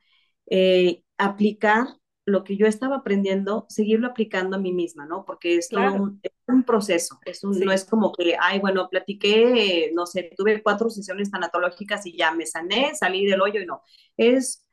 [0.48, 1.88] eh, aplicar
[2.32, 5.26] lo que yo estaba aprendiendo, seguirlo aplicando a mí misma, ¿no?
[5.26, 6.18] Porque es todo
[6.48, 10.90] un, proceso, es un, no es como que, ay, bueno, platiqué, no sé, tuve cuatro
[10.90, 13.82] sesiones tanatológicas y ya me sané, salí del hoyo y no.
[14.18, 14.66] Es,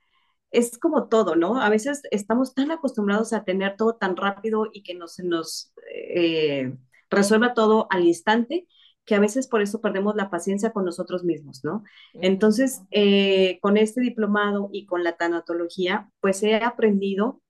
[0.51, 1.61] es como todo, ¿no?
[1.61, 5.73] A veces estamos tan acostumbrados a tener todo tan rápido y que no se nos
[5.95, 6.77] eh,
[7.11, 8.67] resuelva todo al instante
[9.09, 11.83] que a veces por eso perdemos la paciencia con nosotros mismos, ¿no?
[12.13, 17.41] Entonces, eh, con este diplomado y con la tanatología, pues he aprendido,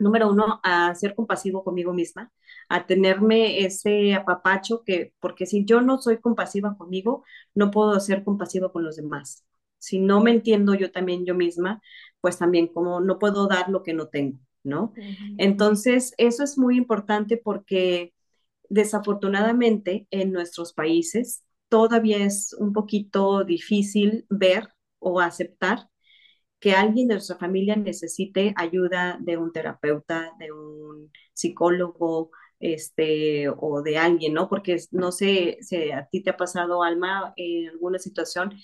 [0.00, 2.32] número uno, a ser compasivo conmigo misma,
[2.68, 7.24] a tenerme ese apapacho que, porque si yo no soy compasiva conmigo,
[7.54, 9.44] no puedo ser compasiva con los demás.
[9.78, 11.80] Si no me entiendo yo también yo misma,
[12.20, 14.92] pues también como no puedo dar lo que no tengo, ¿no?
[15.38, 18.12] Entonces, eso es muy importante porque
[18.68, 25.88] desafortunadamente en nuestros países todavía es un poquito difícil ver o aceptar
[26.60, 32.30] que alguien de nuestra familia necesite ayuda de un terapeuta, de un psicólogo,
[32.60, 34.48] este, o de alguien, ¿no?
[34.48, 38.54] Porque no sé si a ti te ha pasado, Alma, en alguna situación,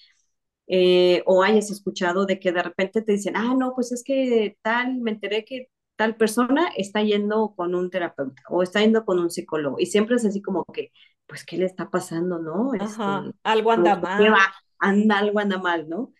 [0.68, 4.58] eh, o hayas escuchado de que de repente te dicen, ah, no, pues es que
[4.62, 9.18] tal, me enteré que tal persona está yendo con un terapeuta o está yendo con
[9.18, 9.76] un psicólogo.
[9.80, 10.92] Y siempre es así como que,
[11.26, 12.74] pues, ¿qué le está pasando, no?
[12.74, 14.34] Este, algo anda mal.
[14.78, 16.12] Anda, algo anda mal, ¿no?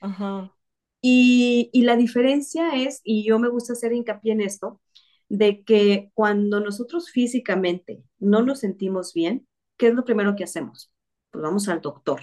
[1.00, 4.80] Y, y la diferencia es, y yo me gusta hacer hincapié en esto,
[5.28, 10.92] de que cuando nosotros físicamente no nos sentimos bien, ¿qué es lo primero que hacemos?
[11.30, 12.20] Pues vamos al doctor.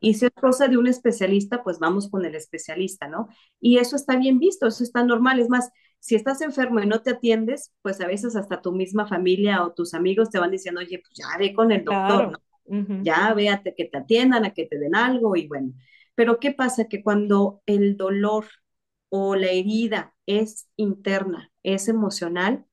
[0.00, 3.28] Y si es cosa de un especialista, pues vamos con el especialista, ¿no?
[3.60, 5.38] Y eso está bien visto, eso está normal.
[5.40, 5.70] Es más,
[6.00, 9.72] si estás enfermo y no te atiendes, pues a veces hasta tu misma familia o
[9.72, 12.38] tus amigos te van diciendo, oye, pues ya ve con el doctor, ¿no?
[12.98, 15.72] Ya véate que te atiendan, a que te den algo y bueno.
[16.14, 16.88] Pero ¿qué pasa?
[16.88, 18.46] Que cuando el dolor
[19.08, 22.64] o la herida es interna, es emocional,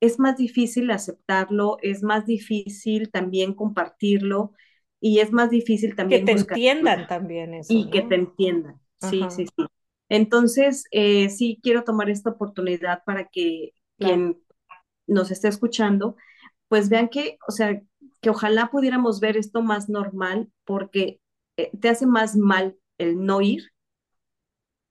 [0.00, 4.52] es más difícil aceptarlo, es más difícil también compartirlo
[5.00, 7.72] y es más difícil también que te entiendan también eso.
[7.72, 9.66] Y que te entiendan, sí, sí, sí.
[10.08, 14.42] Entonces, eh, sí quiero tomar esta oportunidad para que quien
[15.06, 16.16] nos esté escuchando,
[16.68, 17.80] pues vean que, o sea,
[18.20, 21.21] que ojalá pudiéramos ver esto más normal porque
[21.56, 23.72] eh, te hace más mal el no ir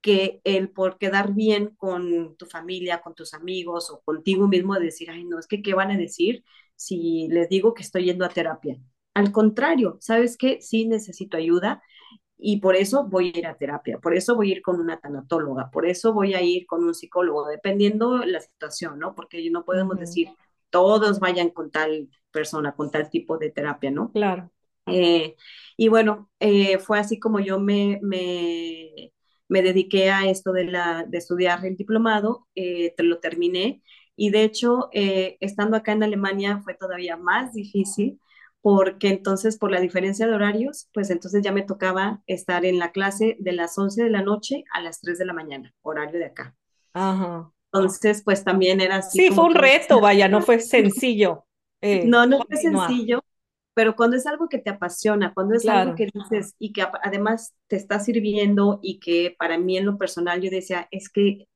[0.02, 4.86] que el por quedar bien con tu familia, con tus amigos o contigo mismo de
[4.86, 6.44] decir, ay, no, es que, ¿qué van a decir
[6.76, 8.78] si les digo que estoy yendo a terapia?
[9.14, 10.60] Al contrario, ¿sabes qué?
[10.62, 11.84] Sí necesito ayuda
[12.38, 15.00] y por eso voy a ir a terapia, por eso voy a ir con una
[15.00, 19.14] tanatóloga, por eso voy a ir con un psicólogo, dependiendo la situación, ¿no?
[19.14, 20.30] Porque no podemos decir
[20.72, 24.12] todos vayan con tal persona, con tal tipo de terapia, ¿no?
[24.12, 24.50] Claro.
[24.92, 25.36] Eh,
[25.78, 29.12] y bueno, eh, fue así como yo me, me,
[29.48, 33.82] me dediqué a esto de, la, de estudiar el diplomado, eh, lo terminé
[34.16, 38.20] y de hecho, estando acá en Alemania fue todavía más difícil
[38.62, 42.92] porque entonces por la diferencia de horarios, pues entonces ya me tocaba estar en la
[42.92, 46.26] clase de las 11 de la noche a las 3 de la mañana, horario de
[46.26, 46.56] acá.
[46.94, 47.52] Ajá.
[47.74, 49.18] Entonces, pues también era así.
[49.18, 51.46] Sí, fue un reto, vaya, no fue sencillo.
[51.82, 53.24] Eh, no, no fue sencillo,
[53.74, 57.56] pero cuando es algo que te apasiona, cuando es algo que dices y que además
[57.68, 61.48] te está sirviendo y que para mí en lo personal yo decía, es que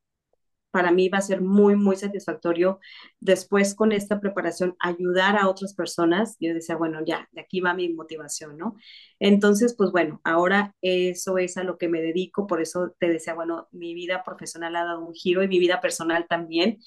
[0.76, 2.80] para mí va a ser muy, muy satisfactorio
[3.18, 6.36] después con esta preparación ayudar a otras personas.
[6.38, 8.76] Yo decía, bueno, ya, de aquí va mi motivación, ¿no?
[9.18, 13.32] Entonces, pues bueno, ahora eso es a lo que me dedico, por eso te decía,
[13.32, 16.78] bueno, mi vida profesional ha dado un giro y mi vida personal también,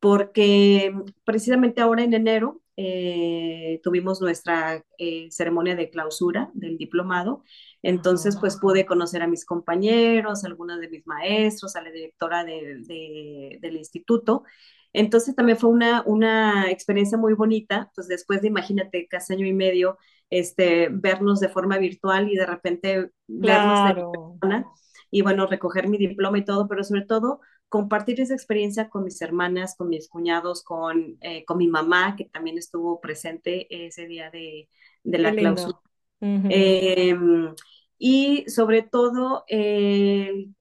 [0.00, 7.44] porque precisamente ahora en enero eh, tuvimos nuestra eh, ceremonia de clausura del diplomado.
[7.82, 12.44] Entonces, pues pude conocer a mis compañeros, a algunos de mis maestros, a la directora
[12.44, 14.44] del instituto.
[14.92, 19.52] Entonces también fue una, una experiencia muy bonita, pues después de, imagínate, casi año y
[19.52, 19.98] medio,
[20.30, 24.66] este, vernos de forma virtual y de repente vernos de persona
[25.10, 27.40] y bueno, recoger mi diploma y todo, pero sobre todo
[27.74, 32.26] compartir esa experiencia con mis hermanas, con mis cuñados, con, eh, con mi mamá, que
[32.26, 34.68] también estuvo presente ese día de,
[35.02, 35.80] de la clausura.
[36.20, 37.52] Em,
[37.98, 40.54] y sobre todo, el,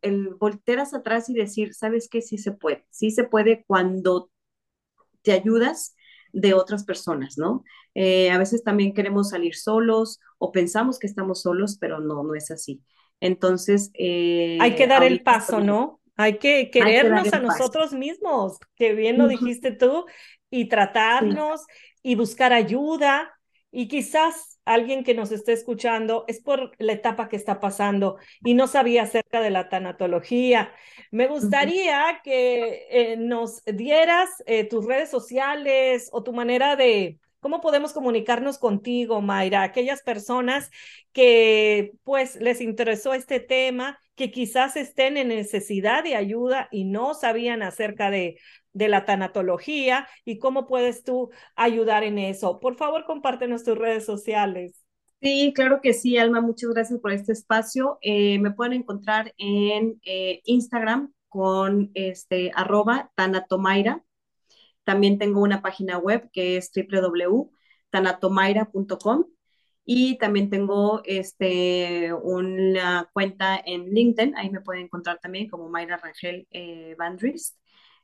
[0.00, 2.22] el volteras atrás y decir, ¿sabes qué?
[2.22, 2.86] Sí se puede.
[2.90, 4.30] Sí se puede cuando
[5.22, 5.96] te ayudas
[6.32, 7.64] de otras personas, ¿no?
[7.96, 12.36] Eh, a veces también queremos salir solos o pensamos que estamos solos, pero no, no
[12.36, 12.80] es así.
[13.18, 13.90] Entonces...
[13.94, 15.98] Eh, Hay que dar el paso, ¿no?
[16.18, 20.04] Hay que querernos a nosotros mismos, que bien lo dijiste tú,
[20.50, 21.64] y tratarnos
[22.02, 23.32] y buscar ayuda.
[23.70, 28.54] Y quizás alguien que nos esté escuchando es por la etapa que está pasando y
[28.54, 30.72] no sabía acerca de la tanatología.
[31.12, 37.60] Me gustaría que eh, nos dieras eh, tus redes sociales o tu manera de, ¿Cómo
[37.60, 39.62] podemos comunicarnos contigo, Mayra?
[39.62, 40.70] Aquellas personas
[41.12, 47.14] que pues les interesó este tema, que quizás estén en necesidad de ayuda y no
[47.14, 48.38] sabían acerca de,
[48.74, 52.60] de la tanatología y cómo puedes tú ayudar en eso.
[52.60, 54.84] Por favor, compártenos tus redes sociales.
[55.22, 56.42] Sí, claro que sí, Alma.
[56.42, 57.98] Muchas gracias por este espacio.
[58.02, 64.04] Eh, me pueden encontrar en eh, Instagram con este arroba tanatomaira
[64.88, 69.24] también tengo una página web que es www.tanatomaira.com
[69.90, 75.96] y también tengo este, una cuenta en LinkedIn, ahí me pueden encontrar también como Mayra
[75.96, 77.16] Rangel eh, Van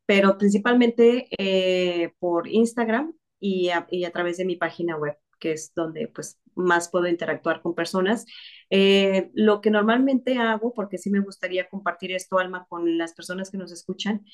[0.06, 6.08] pero principalmente eh, por Instagram y a, través de mi página web, que es donde
[6.08, 8.24] pues más puedo interactuar con personas.
[8.70, 13.50] Eh, lo que normalmente hago, porque sí me gustaría compartir esto, Alma, con las personas
[13.50, 14.24] que nos escuchan,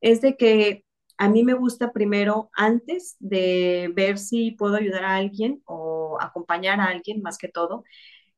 [0.00, 0.84] es de que
[1.18, 5.62] a mí me gusta primero, antes de ver si puedo ayudar a alguien
[6.20, 7.84] acompañar a alguien, más que todo,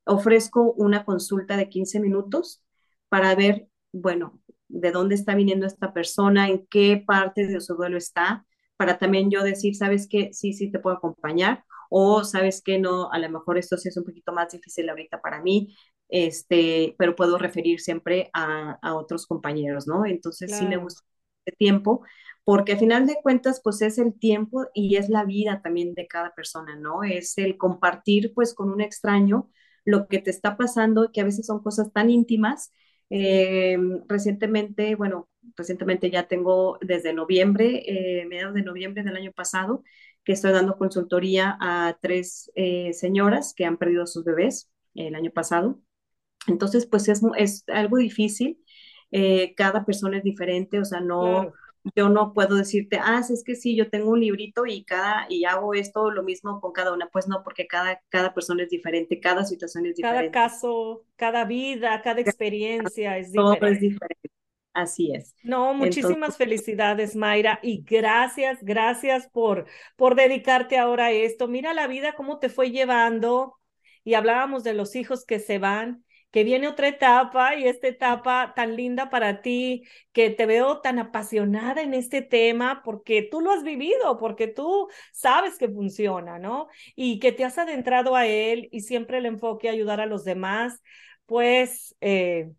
[0.05, 2.63] ofrezco una consulta de 15 minutos
[3.09, 7.97] para ver, bueno, de dónde está viniendo esta persona, en qué parte de su duelo
[7.97, 8.47] está,
[8.77, 13.11] para también yo decir, sabes que sí, sí te puedo acompañar, o sabes que no,
[13.13, 15.77] a lo mejor esto sí es un poquito más difícil ahorita para mí,
[16.09, 20.05] este, pero puedo referir siempre a, otros compañeros, ¿no?
[20.07, 21.03] Entonces sí me gusta
[21.45, 22.03] este tiempo
[22.45, 26.07] porque al final de cuentas, pues es el tiempo y es la vida también de
[26.07, 27.03] cada persona, ¿no?
[27.03, 29.51] Es el compartir, pues, con un extraño
[29.85, 32.73] lo que te está pasando, que a veces son cosas tan íntimas.
[33.11, 33.79] Eh,
[34.09, 39.83] recientemente, bueno, recientemente ya tengo desde noviembre, eh, mediados de noviembre del año pasado,
[40.25, 45.15] que estoy dando consultoría a tres eh, señoras que han perdido a sus bebés el
[45.15, 45.81] año pasado.
[46.47, 48.64] Entonces, pues es, es algo difícil.
[49.57, 51.53] Cada persona es diferente, o sea, no,
[51.95, 55.45] yo no puedo decirte, ah, es que sí, yo tengo un librito y cada, y
[55.45, 57.09] hago esto lo mismo con cada una.
[57.09, 60.31] Pues no, porque cada, cada persona es diferente, cada situación es diferente.
[60.31, 63.61] Cada caso, cada vida, cada experiencia es diferente.
[63.61, 64.31] Todo es diferente.
[64.73, 65.37] Así es.
[65.45, 71.47] No, muchísimas felicidades, Mayra, y gracias, gracias por, por dedicarte ahora a esto.
[71.47, 73.57] Mira la vida, cómo te fue llevando.
[74.03, 76.05] Y hablábamos de los hijos que se van
[76.35, 80.99] que viene otra etapa y esta etapa tan linda para ti, que te veo tan
[80.99, 86.67] apasionada en este tema porque tú lo has vivido, porque tú sabes que funciona, ¿no?
[86.97, 90.25] Y que te has adentrado a él y siempre el enfoque a ayudar a los
[90.25, 90.83] demás,
[91.27, 91.95] pues...
[92.01, 92.51] Eh,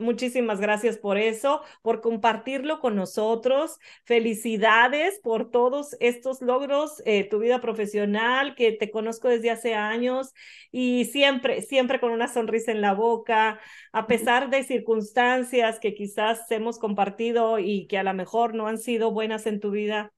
[0.00, 3.78] Muchísimas gracias por eso, por compartirlo con nosotros.
[4.04, 10.32] Felicidades por todos estos logros, eh, tu vida profesional, que te conozco desde hace años
[10.70, 13.58] y siempre, siempre con una sonrisa en la boca,
[13.92, 18.78] a pesar de circunstancias que quizás hemos compartido y que a lo mejor no han
[18.78, 20.12] sido buenas en tu vida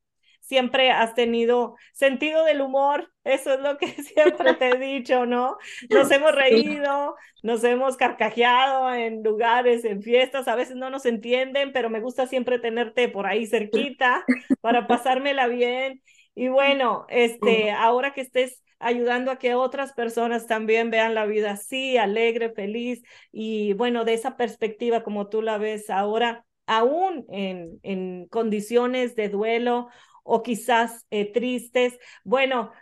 [0.50, 5.56] siempre has tenido sentido del humor, eso es lo que siempre te he dicho, ¿no?
[5.88, 11.72] Nos hemos reído, nos hemos carcajeado en lugares, en fiestas, a veces no nos entienden,
[11.72, 14.24] pero me gusta siempre tenerte por ahí cerquita
[14.60, 16.02] para pasármela bien.
[16.34, 21.52] Y bueno, este, ahora que estés ayudando a que otras personas también vean la vida
[21.52, 27.78] así, alegre, feliz, y bueno, de esa perspectiva como tú la ves ahora, aún en,
[27.84, 29.90] en condiciones de duelo
[30.30, 31.98] o quizás eh, tristes.
[32.24, 32.72] Bueno,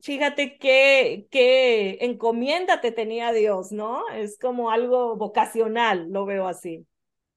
[0.00, 4.08] fíjate qué, qué encomienda te tenía Dios, ¿no?
[4.10, 6.86] Es como algo vocacional, lo veo así.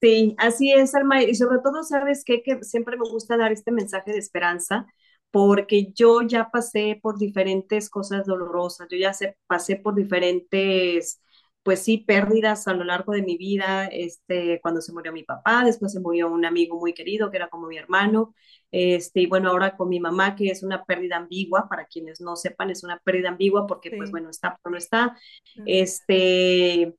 [0.01, 2.41] Sí, así es, Alma, y sobre todo, ¿sabes qué?
[2.41, 4.87] Que siempre me gusta dar este mensaje de esperanza,
[5.29, 11.21] porque yo ya pasé por diferentes cosas dolorosas, yo ya se, pasé por diferentes
[11.63, 15.63] pues sí, pérdidas a lo largo de mi vida, este, cuando se murió mi papá,
[15.65, 18.33] después se murió un amigo muy querido que era como mi hermano,
[18.71, 22.35] este, y bueno, ahora con mi mamá, que es una pérdida ambigua, para quienes no
[22.35, 25.17] sepan, es una pérdida ambigua porque pues bueno, está, pero no está,
[25.65, 26.95] este,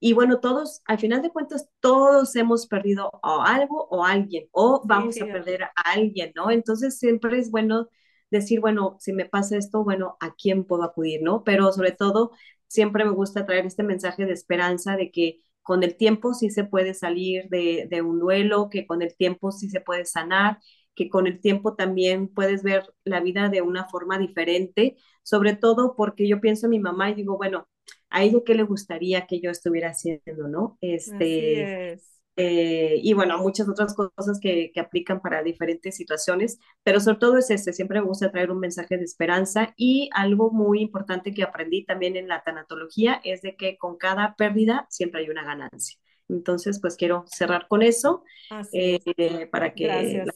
[0.00, 5.20] y bueno, todos, al final de cuentas, todos hemos perdido algo o alguien, o vamos
[5.20, 6.50] a perder a alguien, ¿no?
[6.50, 7.88] Entonces siempre es bueno
[8.30, 11.42] decir, bueno, si me pasa esto, bueno, ¿a quién puedo acudir, no?
[11.44, 12.32] Pero sobre todo
[12.66, 16.64] siempre me gusta traer este mensaje de esperanza de que con el tiempo sí se
[16.64, 20.58] puede salir de, un duelo, que con el tiempo sí se puede sanar,
[20.94, 25.96] que con el tiempo también puedes ver la vida de una forma diferente, sobre todo
[25.96, 27.66] porque yo pienso en mi mamá y digo, bueno,
[28.10, 30.76] a ella qué le gustaría que yo estuviera haciendo, ¿no?
[30.82, 31.98] Este,
[32.36, 37.38] eh, y bueno, muchas otras cosas que, que, aplican para diferentes situaciones, pero sobre todo
[37.38, 41.44] es este, siempre me gusta traer un mensaje de esperanza y algo muy importante que
[41.44, 45.98] aprendí también en la tanatología es de que con cada pérdida siempre hay una ganancia.
[46.28, 48.24] Entonces, pues quiero cerrar con eso
[48.72, 50.32] eh, para que la gente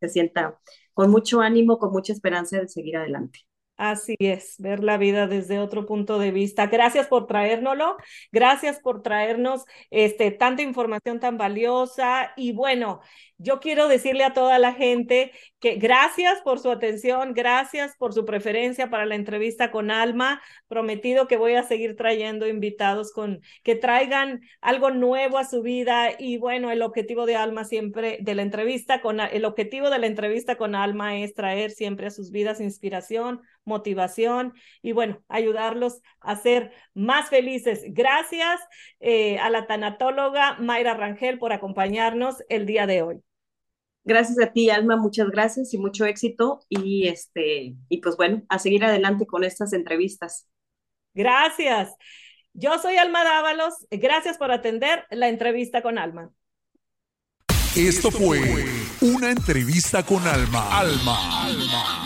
[0.00, 0.58] se sienta
[0.92, 3.40] con mucho ánimo, con mucha esperanza de seguir adelante.
[3.78, 6.66] Así es, ver la vida desde otro punto de vista.
[6.66, 7.96] Gracias por traérnoslo,
[8.32, 13.00] gracias por traernos este, tanta información tan valiosa y bueno,
[13.40, 18.24] yo quiero decirle a toda la gente que gracias por su atención, gracias por su
[18.24, 20.42] preferencia para la entrevista con Alma.
[20.66, 26.10] Prometido que voy a seguir trayendo invitados con que traigan algo nuevo a su vida
[26.18, 30.06] y bueno, el objetivo de Alma siempre de la entrevista con el objetivo de la
[30.08, 36.34] entrevista con Alma es traer siempre a sus vidas inspiración, motivación y bueno, ayudarlos a
[36.36, 37.84] ser más felices.
[37.88, 38.60] Gracias
[38.98, 43.22] eh, a la tanatóloga Mayra Rangel por acompañarnos el día de hoy.
[44.04, 46.60] Gracias a ti, Alma, muchas gracias y mucho éxito.
[46.68, 50.48] Y este, y pues bueno, a seguir adelante con estas entrevistas.
[51.14, 51.94] Gracias.
[52.54, 53.86] Yo soy Alma Dávalos.
[53.90, 56.30] Gracias por atender la entrevista con Alma.
[57.76, 58.40] Esto fue
[59.02, 60.78] una entrevista con Alma.
[60.80, 61.46] Alma.
[61.46, 61.97] Alma.